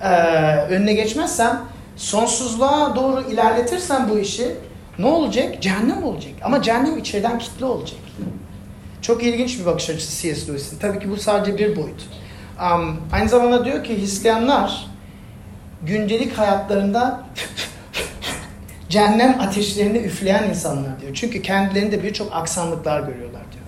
[0.02, 0.09] e,
[0.70, 1.62] önüne geçmezsem,
[1.98, 4.54] sonsuzluğa doğru ilerletirsem bu işi
[4.98, 5.62] ne olacak?
[5.62, 6.32] Cehennem olacak.
[6.44, 7.98] Ama cehennem içeriden kitle olacak.
[9.02, 10.46] Çok ilginç bir bakış açısı C.S.
[10.46, 10.78] Lewis'in.
[10.78, 12.06] Tabii ki bu sadece bir boyut.
[12.61, 14.87] Um, aynı zamanda diyor ki Hristiyanlar
[15.82, 17.24] güncelik hayatlarında
[18.88, 21.14] cehennem ateşlerini üfleyen insanlar diyor.
[21.14, 23.64] Çünkü kendilerinde birçok aksanlıklar görüyorlar diyor.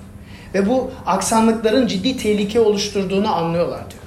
[0.54, 3.99] Ve bu aksanlıkların ciddi tehlike oluşturduğunu anlıyorlar diyor.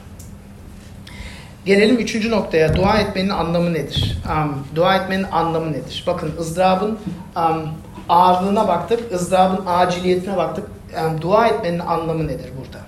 [1.66, 2.76] Gelelim üçüncü noktaya.
[2.76, 4.18] Dua etmenin anlamı nedir?
[4.32, 6.04] Um, dua etmenin anlamı nedir?
[6.08, 7.00] Bakın ızdırabın
[7.36, 7.70] um,
[8.10, 10.66] ağırlığına baktık, ızdırabın aciliyetine baktık.
[11.06, 12.80] Um, dua etmenin anlamı nedir burada?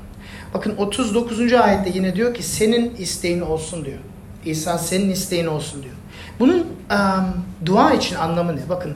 [0.54, 1.54] Bakın 39.
[1.54, 4.00] ayette yine diyor ki senin isteğin olsun diyor.
[4.46, 5.96] İsa senin isteğin olsun diyor.
[6.40, 8.70] Bunun um, dua için anlamı ne?
[8.70, 8.94] Bakın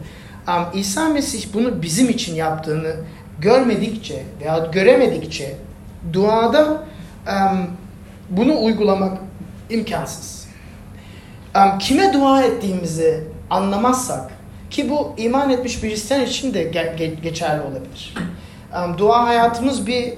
[0.48, 2.96] um, İsa Mesih bunu bizim için yaptığını
[3.40, 5.56] görmedikçe veya göremedikçe
[6.14, 6.84] duada
[7.28, 7.68] um,
[8.30, 9.29] bunu uygulamak
[9.70, 10.48] imkansız.
[11.80, 14.32] Kime dua ettiğimizi anlamazsak
[14.70, 18.14] ki bu iman etmiş bir Hristiyan için de ge- ge- geçerli olabilir.
[18.98, 20.14] Dua hayatımız bir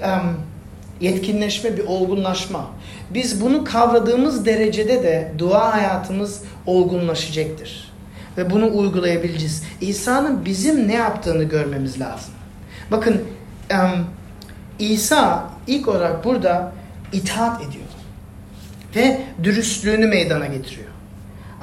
[1.00, 2.66] yetkinleşme, bir olgunlaşma.
[3.10, 7.92] Biz bunu kavradığımız derecede de dua hayatımız olgunlaşacaktır.
[8.36, 9.64] Ve bunu uygulayabileceğiz.
[9.80, 12.34] İsa'nın bizim ne yaptığını görmemiz lazım.
[12.90, 13.22] Bakın
[14.78, 16.72] İsa ilk olarak burada
[17.12, 17.81] itaat ediyor.
[18.96, 20.88] Ve dürüstlüğünü meydana getiriyor.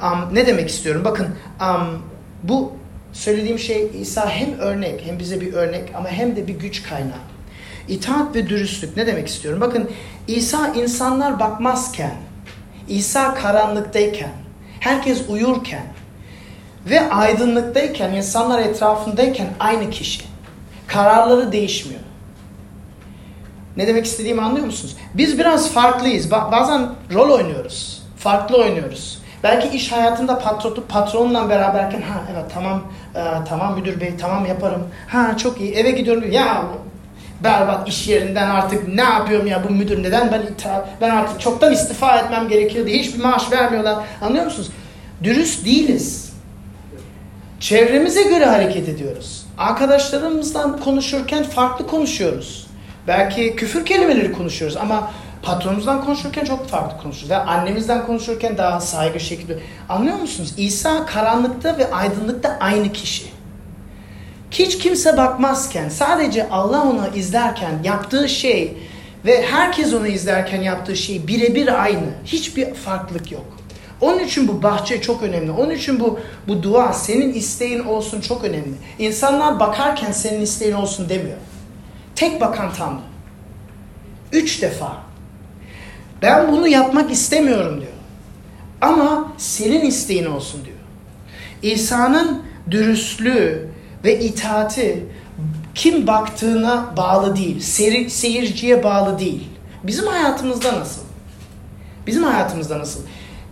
[0.02, 1.02] Um, ne demek istiyorum?
[1.04, 1.28] Bakın
[1.60, 2.02] um,
[2.42, 2.72] bu
[3.12, 7.30] söylediğim şey İsa hem örnek hem bize bir örnek ama hem de bir güç kaynağı.
[7.88, 9.60] İtaat ve dürüstlük ne demek istiyorum?
[9.60, 9.90] Bakın
[10.28, 12.14] İsa insanlar bakmazken,
[12.88, 14.30] İsa karanlıktayken,
[14.80, 15.82] herkes uyurken
[16.86, 20.22] ve aydınlıktayken, insanlar etrafındayken aynı kişi.
[20.86, 22.00] Kararları değişmiyor.
[23.80, 24.96] Ne demek istediğimi anlıyor musunuz?
[25.14, 26.30] Biz biraz farklıyız.
[26.30, 28.02] Bazen rol oynuyoruz.
[28.16, 29.18] Farklı oynuyoruz.
[29.42, 32.82] Belki iş hayatında patron, patronla beraberken ha evet tamam
[33.14, 34.88] e, tamam müdür bey tamam yaparım.
[35.08, 36.32] Ha çok iyi eve gidiyorum.
[36.32, 36.64] Ya
[37.44, 40.42] berbat iş yerinden artık ne yapıyorum ya bu müdür neden ben
[41.00, 42.90] ben artık çoktan istifa etmem gerekiyordu.
[42.90, 44.04] Hiçbir maaş vermiyorlar.
[44.22, 44.70] Anlıyor musunuz?
[45.22, 46.32] Dürüst değiliz.
[47.60, 49.46] Çevremize göre hareket ediyoruz.
[49.58, 52.69] Arkadaşlarımızdan konuşurken farklı konuşuyoruz.
[53.06, 57.30] Belki küfür kelimeleri konuşuyoruz ama patronumuzdan konuşurken çok farklı konuşuyoruz.
[57.30, 59.58] Ve annemizden konuşurken daha saygı şekilde.
[59.88, 60.54] Anlıyor musunuz?
[60.56, 63.40] İsa karanlıkta ve aydınlıkta aynı kişi
[64.50, 68.76] hiç kimse bakmazken sadece Allah onu izlerken yaptığı şey
[69.24, 72.08] ve herkes onu izlerken yaptığı şey birebir aynı.
[72.24, 73.44] Hiçbir farklılık yok.
[74.00, 75.50] Onun için bu bahçe çok önemli.
[75.50, 78.72] Onun için bu bu dua senin isteğin olsun çok önemli.
[78.98, 81.36] İnsanlar bakarken senin isteğin olsun demiyor.
[82.20, 83.00] Tek bakan Tanrı.
[84.32, 84.96] Üç defa.
[86.22, 87.92] Ben bunu yapmak istemiyorum diyor.
[88.80, 90.76] Ama senin isteğin olsun diyor.
[91.62, 93.68] İsa'nın dürüstlüğü,
[94.04, 95.06] ve itaati
[95.74, 99.48] kim baktığına bağlı değil, seyir, seyirciye bağlı değil.
[99.84, 101.02] Bizim hayatımızda nasıl?
[102.06, 103.00] Bizim hayatımızda nasıl?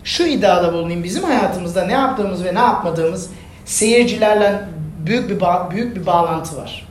[0.05, 3.31] Şu iddiada bulunayım, bizim hayatımızda ne yaptığımız ve ne yapmadığımız
[3.65, 4.69] seyircilerle
[5.07, 5.41] büyük bir
[5.71, 6.88] büyük bir bağlantı var.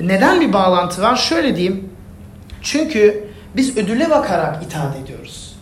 [0.00, 1.16] Neden bir bağlantı var?
[1.16, 1.90] Şöyle diyeyim.
[2.62, 3.24] Çünkü
[3.56, 5.54] Biz ödüle bakarak itaat ediyoruz.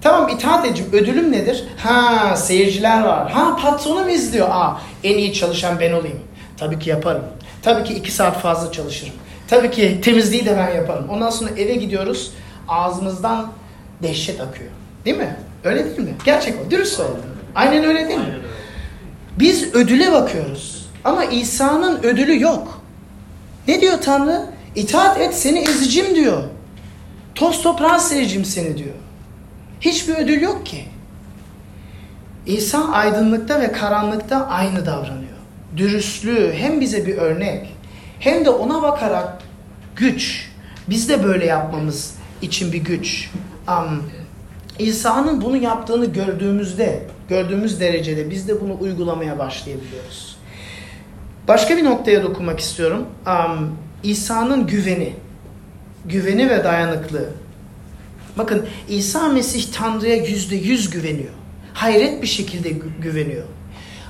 [0.00, 0.92] Tamam itaat edeceğim.
[0.92, 1.64] Ödülüm nedir?
[1.76, 3.32] Ha seyirciler var.
[3.32, 4.48] Ha patronum izliyor.
[4.50, 6.18] Aa en iyi çalışan ben olayım.
[6.56, 7.22] Tabii ki yaparım.
[7.62, 9.14] Tabii ki iki saat fazla çalışırım.
[9.48, 11.06] Tabii ki temizliği de ben yaparım.
[11.10, 12.32] Ondan sonra eve gidiyoruz.
[12.68, 13.52] Ağzımızdan
[14.02, 14.70] dehşet akıyor.
[15.04, 15.36] Değil mi?
[15.64, 16.14] Öyle değil mi?
[16.24, 16.70] Gerçek o.
[16.70, 17.04] Dürüst ol.
[17.54, 18.38] Aynen öyle değil mi?
[19.38, 20.86] Biz ödüle bakıyoruz.
[21.04, 22.75] Ama İsa'nın ödülü yok.
[23.68, 24.46] Ne diyor Tanrı?
[24.74, 26.42] İtaat et seni ezicim diyor.
[27.34, 28.94] Toz toprağa sericim seni diyor.
[29.80, 30.84] Hiçbir ödül yok ki.
[32.46, 35.36] İsa aydınlıkta ve karanlıkta aynı davranıyor.
[35.76, 37.76] Dürüstlüğü hem bize bir örnek
[38.18, 39.38] hem de ona bakarak
[39.96, 40.50] güç.
[40.88, 43.30] Biz de böyle yapmamız için bir güç.
[43.68, 44.10] Um,
[44.78, 50.35] İsa'nın bunu yaptığını gördüğümüzde, gördüğümüz derecede biz de bunu uygulamaya başlayabiliyoruz.
[51.48, 53.06] Başka bir noktaya dokunmak istiyorum.
[53.26, 55.12] Um, İsa'nın güveni.
[56.04, 57.28] Güveni ve dayanıklığı.
[58.38, 61.32] Bakın İsa Mesih Tanrı'ya yüzde yüz güveniyor.
[61.74, 63.44] Hayret bir şekilde gü- güveniyor.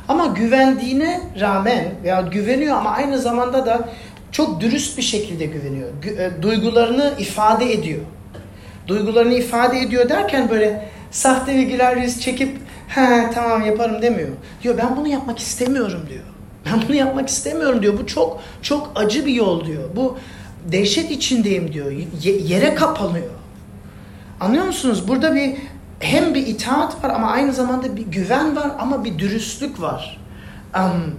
[0.09, 3.89] Ama güvendiğine rağmen veya güveniyor ama aynı zamanda da
[4.32, 5.89] çok dürüst bir şekilde güveniyor.
[6.03, 8.01] Gü- e, duygularını ifade ediyor.
[8.87, 12.59] Duygularını ifade ediyor derken böyle sahte yüz çekip
[12.89, 14.28] he tamam yaparım demiyor.
[14.62, 16.24] Diyor ben bunu yapmak istemiyorum diyor.
[16.67, 17.99] Ben bunu yapmak istemiyorum diyor.
[17.99, 19.83] Bu çok çok acı bir yol diyor.
[19.97, 20.19] Bu
[20.73, 21.91] dehşet içindeyim diyor.
[22.23, 23.31] Ye- yere kapanıyor.
[24.41, 25.09] Anlıyor musunuz?
[25.09, 25.55] Burada bir
[26.01, 30.21] hem bir itaat var ama aynı zamanda bir güven var ama bir dürüstlük var.
[30.77, 31.14] Um,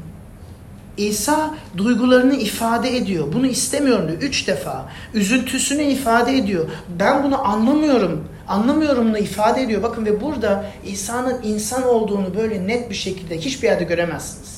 [0.97, 3.33] İsa duygularını ifade ediyor.
[3.33, 4.21] Bunu istemiyorum diyor.
[4.21, 4.85] Üç defa.
[5.13, 6.65] Üzüntüsünü ifade ediyor.
[6.99, 8.23] Ben bunu anlamıyorum.
[8.47, 9.83] Anlamıyorum'unu ifade ediyor.
[9.83, 14.56] Bakın ve burada İsa'nın insan olduğunu böyle net bir şekilde hiçbir yerde göremezsiniz.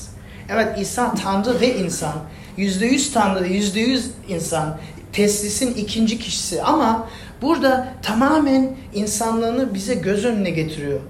[0.50, 2.14] Evet İsa Tanrı ve insan.
[2.56, 4.78] Yüzde yüz Tanrı yüzde yüz insan.
[5.12, 7.08] Teslisin ikinci kişisi ama
[7.42, 11.00] burada tamamen insanlığını bize göz önüne getiriyor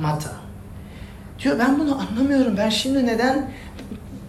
[0.00, 0.30] Mata.
[1.42, 2.56] Diyor ben bunu anlamıyorum.
[2.56, 3.50] Ben şimdi neden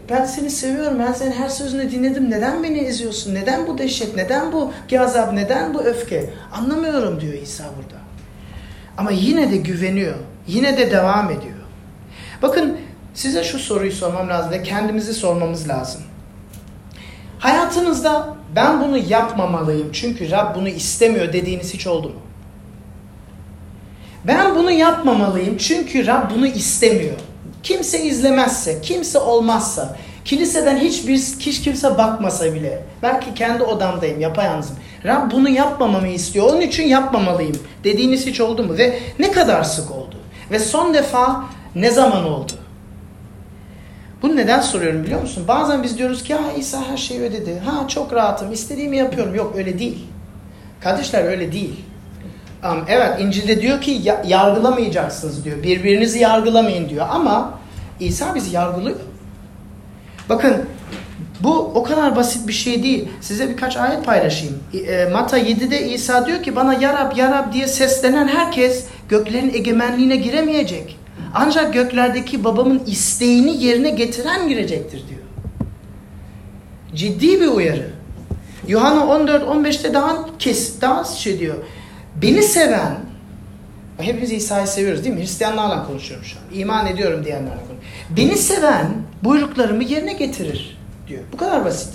[0.09, 0.99] ben seni seviyorum.
[0.99, 2.31] Ben senin her sözünü dinledim.
[2.31, 3.35] Neden beni eziyorsun?
[3.35, 4.15] Neden bu dehşet?
[4.15, 5.33] Neden bu gazap?
[5.33, 6.29] Neden bu öfke?
[6.51, 8.01] Anlamıyorum diyor İsa burada.
[8.97, 10.15] Ama yine de güveniyor.
[10.47, 11.55] Yine de devam ediyor.
[12.41, 12.77] Bakın
[13.13, 16.01] size şu soruyu sormam lazım ve kendimizi sormamız lazım.
[17.39, 22.15] Hayatınızda ben bunu yapmamalıyım çünkü Rab bunu istemiyor dediğiniz hiç oldu mu?
[24.27, 27.15] Ben bunu yapmamalıyım çünkü Rab bunu istemiyor.
[27.63, 34.75] Kimse izlemezse, kimse olmazsa, kiliseden hiçbir hiç kimse bakmasa bile, belki kendi odamdayım, yapayalnızım.
[35.05, 38.77] Rab bunu yapmamamı istiyor, onun için yapmamalıyım dediğiniz hiç oldu mu?
[38.77, 40.15] Ve ne kadar sık oldu?
[40.51, 41.43] Ve son defa
[41.75, 42.51] ne zaman oldu?
[44.21, 45.43] Bunu neden soruyorum biliyor musun?
[45.47, 47.61] Bazen biz diyoruz ki ya İsa her şeyi ödedi.
[47.65, 49.35] Ha çok rahatım, istediğimi yapıyorum.
[49.35, 50.05] Yok öyle değil.
[50.81, 51.79] Kardeşler öyle değil.
[52.63, 55.63] Um, evet İncil'de diyor ki ya- yargılamayacaksınız diyor.
[55.63, 57.07] Birbirinizi yargılamayın diyor.
[57.09, 57.59] Ama
[57.99, 58.97] İsa bizi yargılıyor.
[60.29, 60.57] Bakın
[61.39, 63.09] bu o kadar basit bir şey değil.
[63.21, 64.59] Size birkaç ayet paylaşayım.
[64.87, 70.97] E, Mata 7'de İsa diyor ki bana yarab yarab diye seslenen herkes göklerin egemenliğine giremeyecek.
[71.33, 75.21] Ancak göklerdeki babamın isteğini yerine getiren girecektir diyor.
[76.95, 77.89] Ciddi bir uyarı.
[78.67, 81.55] Yuhanna 14 15'te daha kes daha şey diyor.
[82.21, 82.97] Beni seven
[83.97, 85.21] hepimiz İsa'yı seviyoruz değil mi?
[85.21, 86.59] Hristiyanlarla konuşuyorum şu an.
[86.59, 87.83] İman ediyorum diyenlerle konuşuyorum.
[88.09, 88.87] Beni seven
[89.23, 90.77] buyruklarımı yerine getirir
[91.07, 91.21] diyor.
[91.33, 91.93] Bu kadar basit.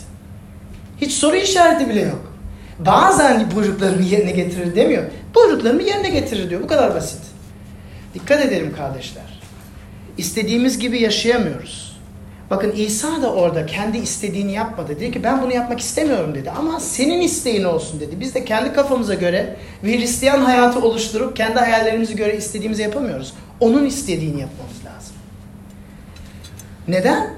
[1.00, 2.32] Hiç soru işareti bile yok.
[2.78, 5.02] Bazen buyruklarımı yerine getirir demiyor.
[5.34, 6.62] Buyruklarımı yerine getirir diyor.
[6.62, 7.20] Bu kadar basit.
[8.16, 9.40] Dikkat edelim kardeşler.
[10.18, 11.96] İstediğimiz gibi yaşayamıyoruz.
[12.50, 14.88] Bakın İsa da orada kendi istediğini yapmadı.
[14.88, 16.50] Dedi ki ben bunu yapmak istemiyorum dedi.
[16.50, 18.20] Ama senin isteğin olsun dedi.
[18.20, 23.34] Biz de kendi kafamıza göre bir Hristiyan hayatı oluşturup kendi hayallerimize göre istediğimizi yapamıyoruz.
[23.60, 25.16] Onun istediğini yapmamız lazım.
[26.88, 27.30] Neden?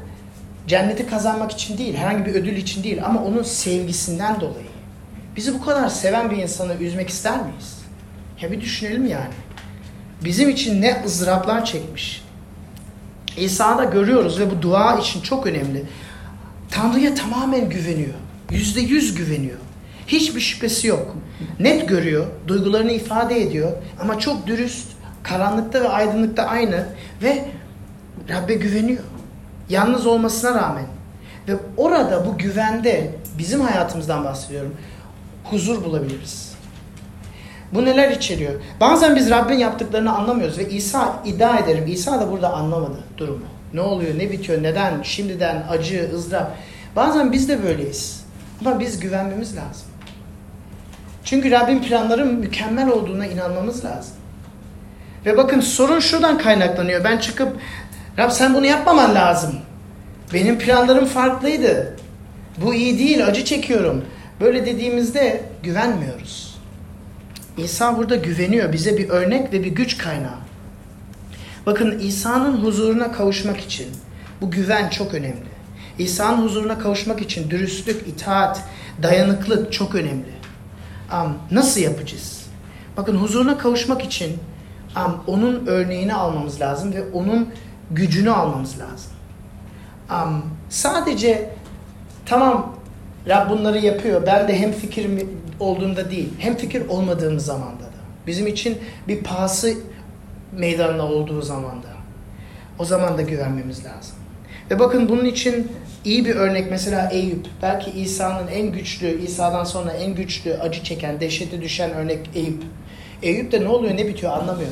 [0.66, 4.68] Cenneti kazanmak için değil, herhangi bir ödül için değil ama onun sevgisinden dolayı.
[5.36, 7.78] Bizi bu kadar seven bir insanı üzmek ister miyiz?
[8.42, 9.34] Ya bir düşünelim yani.
[10.24, 12.22] Bizim için ne ızdıraplar çekmiş.
[13.36, 15.84] İsa'da görüyoruz ve bu dua için çok önemli.
[16.70, 18.14] Tanrı'ya tamamen güveniyor.
[18.50, 19.58] Yüzde yüz güveniyor.
[20.06, 21.16] Hiçbir şüphesi yok.
[21.60, 24.88] Net görüyor, duygularını ifade ediyor ama çok dürüst,
[25.22, 26.86] karanlıkta ve aydınlıkta aynı
[27.22, 27.44] ve
[28.28, 29.02] Rabbe güveniyor.
[29.68, 30.86] Yalnız olmasına rağmen.
[31.48, 34.74] Ve orada bu güvende bizim hayatımızdan bahsediyorum.
[35.44, 36.47] Huzur bulabiliriz.
[37.74, 38.52] Bu neler içeriyor?
[38.80, 43.44] Bazen biz Rabbin yaptıklarını anlamıyoruz ve İsa iddia ederim İsa da burada anlamadı durumu.
[43.74, 46.56] Ne oluyor, ne bitiyor, neden, şimdiden acı, ızdırap.
[46.96, 48.24] Bazen biz de böyleyiz.
[48.60, 49.88] Ama biz güvenmemiz lazım.
[51.24, 54.14] Çünkü Rabbin planları mükemmel olduğuna inanmamız lazım.
[55.26, 57.04] Ve bakın sorun şuradan kaynaklanıyor.
[57.04, 57.56] Ben çıkıp
[58.18, 59.54] Rab sen bunu yapmaman lazım.
[60.34, 61.96] Benim planlarım farklıydı.
[62.62, 64.04] Bu iyi değil, acı çekiyorum.
[64.40, 66.47] Böyle dediğimizde güvenmiyoruz.
[67.58, 68.72] İsa burada güveniyor.
[68.72, 70.38] Bize bir örnek ve bir güç kaynağı.
[71.66, 73.88] Bakın İsa'nın huzuruna kavuşmak için
[74.40, 75.48] bu güven çok önemli.
[75.98, 78.62] İsa'nın huzuruna kavuşmak için dürüstlük, itaat,
[79.02, 80.32] dayanıklık çok önemli.
[81.12, 82.46] Um, nasıl yapacağız?
[82.96, 84.38] Bakın huzuruna kavuşmak için
[84.96, 87.48] um, onun örneğini almamız lazım ve onun
[87.90, 89.12] gücünü almamız lazım.
[90.10, 91.50] Um, sadece
[92.26, 92.76] tamam
[93.28, 94.26] Rab bunları yapıyor.
[94.26, 95.06] Ben de hem fikir
[95.60, 97.98] olduğumda değil, hem fikir olmadığım zamanda da.
[98.26, 98.78] Bizim için
[99.08, 99.74] bir pahası
[100.52, 101.88] meydanda olduğu zamanda.
[102.78, 104.16] O zaman da güvenmemiz lazım.
[104.70, 105.72] Ve bakın bunun için
[106.04, 107.46] iyi bir örnek mesela Eyüp.
[107.62, 112.62] Belki İsa'nın en güçlü, İsa'dan sonra en güçlü acı çeken, dehşete düşen örnek Eyüp.
[113.22, 114.70] Eyüp de ne oluyor ne bitiyor anlamıyor.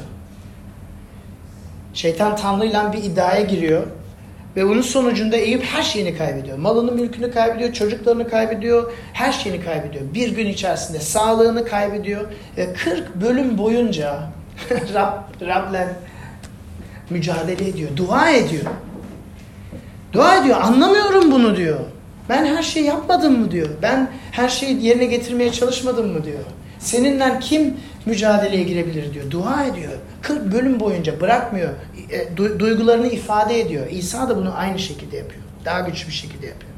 [1.94, 3.86] Şeytan Tanrı'yla bir iddiaya giriyor.
[4.56, 6.58] Ve bunun sonucunda Eyüp her şeyini kaybediyor.
[6.58, 10.04] Malını, mülkünü kaybediyor, çocuklarını kaybediyor, her şeyini kaybediyor.
[10.14, 12.24] Bir gün içerisinde sağlığını kaybediyor.
[12.56, 14.22] Ve 40 bölüm boyunca
[14.94, 15.86] Rab, Rab'le
[17.10, 18.64] mücadele ediyor, dua ediyor.
[20.12, 21.80] Dua ediyor, anlamıyorum bunu diyor.
[22.28, 23.68] Ben her şeyi yapmadım mı diyor.
[23.82, 26.44] Ben her şeyi yerine getirmeye çalışmadım mı diyor.
[26.78, 27.74] Seninle kim
[28.06, 29.30] mücadeleye girebilir diyor.
[29.30, 29.92] Dua ediyor.
[30.22, 31.70] 40 bölüm boyunca bırakmıyor.
[32.10, 33.86] E, duygularını ifade ediyor.
[33.90, 35.42] İsa da bunu aynı şekilde yapıyor.
[35.64, 36.72] Daha güçlü bir şekilde yapıyor.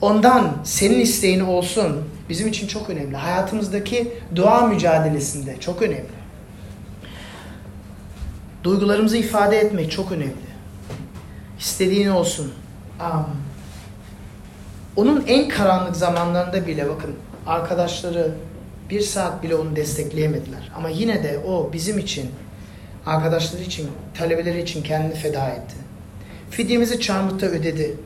[0.00, 3.16] Ondan senin isteğin olsun bizim için çok önemli.
[3.16, 6.16] Hayatımızdaki dua mücadelesinde çok önemli.
[8.64, 10.46] Duygularımızı ifade etmek çok önemli.
[11.58, 12.52] İstediğin olsun.
[13.00, 13.26] Um,
[14.96, 17.14] onun en karanlık zamanlarında bile bakın
[17.46, 18.34] arkadaşları
[18.90, 20.72] bir saat bile onu destekleyemediler.
[20.76, 22.30] Ama yine de o bizim için,
[23.06, 25.74] arkadaşları için, talebeleri için kendini feda etti.
[26.50, 27.96] Fidyemizi çarmıhta ödedi.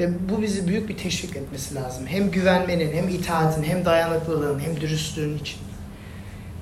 [0.00, 2.06] Ve bu bizi büyük bir teşvik etmesi lazım.
[2.06, 5.58] Hem güvenmenin, hem itaatin, hem dayanıklılığın, hem dürüstlüğün için.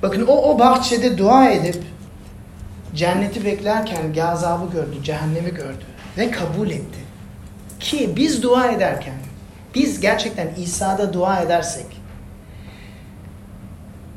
[0.03, 1.83] Bakın o, o bahçede dua edip
[2.95, 5.85] cenneti beklerken gazabı gördü, cehennemi gördü
[6.19, 6.99] ve kabul etti.
[7.81, 9.15] Ki biz dua ederken,
[9.75, 11.87] biz gerçekten İsa'da dua edersek,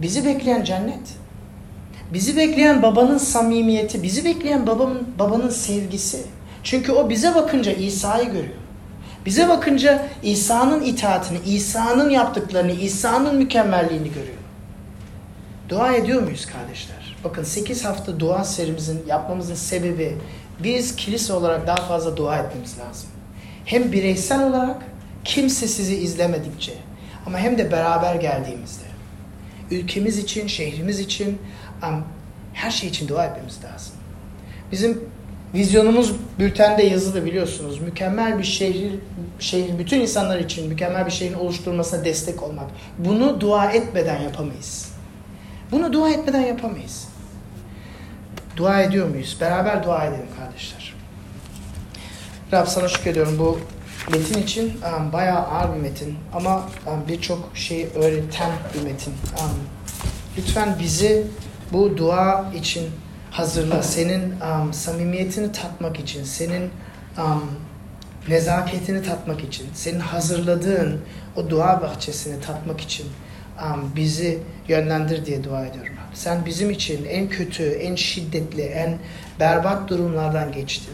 [0.01, 1.15] bizi bekleyen cennet,
[2.13, 6.23] bizi bekleyen babanın samimiyeti, bizi bekleyen babamın, babanın sevgisi.
[6.63, 8.55] Çünkü o bize bakınca İsa'yı görüyor.
[9.25, 14.37] Bize bakınca İsa'nın itaatini, İsa'nın yaptıklarını, İsa'nın mükemmelliğini görüyor.
[15.69, 17.15] Dua ediyor muyuz kardeşler?
[17.23, 20.17] Bakın 8 hafta dua serimizin yapmamızın sebebi
[20.63, 23.09] biz kilise olarak daha fazla dua etmemiz lazım.
[23.65, 24.77] Hem bireysel olarak
[25.23, 26.73] kimse sizi izlemedikçe
[27.25, 28.94] ama hem de beraber geldiğimizde.
[29.71, 31.37] Ülkemiz için, şehrimiz için,
[32.53, 33.93] her şey için dua etmemiz lazım.
[34.71, 35.03] Bizim
[35.53, 37.81] vizyonumuz bültende yazılı biliyorsunuz.
[37.81, 38.91] Mükemmel bir şehir,
[39.39, 42.65] şehir bütün insanlar için mükemmel bir şehrin oluşturulmasına destek olmak.
[42.97, 44.91] Bunu dua etmeden yapamayız.
[45.71, 47.07] Bunu dua etmeden yapamayız.
[48.57, 49.37] Dua ediyor muyuz?
[49.41, 50.93] Beraber dua edelim kardeşler.
[52.53, 53.59] Rab sana şükür ediyorum bu
[54.11, 59.11] metin için um, bayağı ağır bir metin ama um, birçok şey öğreten bir metin.
[59.11, 59.59] Um,
[60.37, 61.27] lütfen bizi
[61.73, 62.89] bu dua için
[63.31, 63.83] hazırla.
[63.83, 66.69] Senin um, samimiyetini tatmak için, senin
[67.17, 67.51] um,
[68.27, 71.01] nezaketini tatmak için, senin hazırladığın
[71.35, 73.07] o dua bahçesini tatmak için
[73.61, 75.93] um, bizi yönlendir diye dua ediyorum.
[76.13, 78.97] Sen bizim için en kötü, en şiddetli, en
[79.39, 80.93] berbat durumlardan geçtin.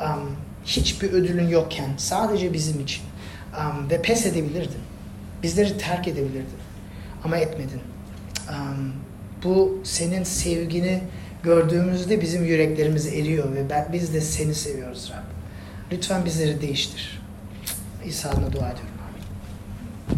[0.00, 0.36] Um,
[0.66, 3.02] hiçbir ödülün yokken sadece bizim için.
[3.60, 4.80] Um, ve pes edebilirdin.
[5.42, 6.58] Bizleri terk edebilirdin.
[7.24, 7.80] Ama etmedin.
[8.50, 8.92] Um,
[9.44, 11.02] bu senin sevgini
[11.42, 15.22] gördüğümüzde bizim yüreklerimiz eriyor ve ben, biz de seni seviyoruz Rab.
[15.92, 17.22] Lütfen bizleri değiştir.
[18.06, 18.95] İsa adına dua ediyorum.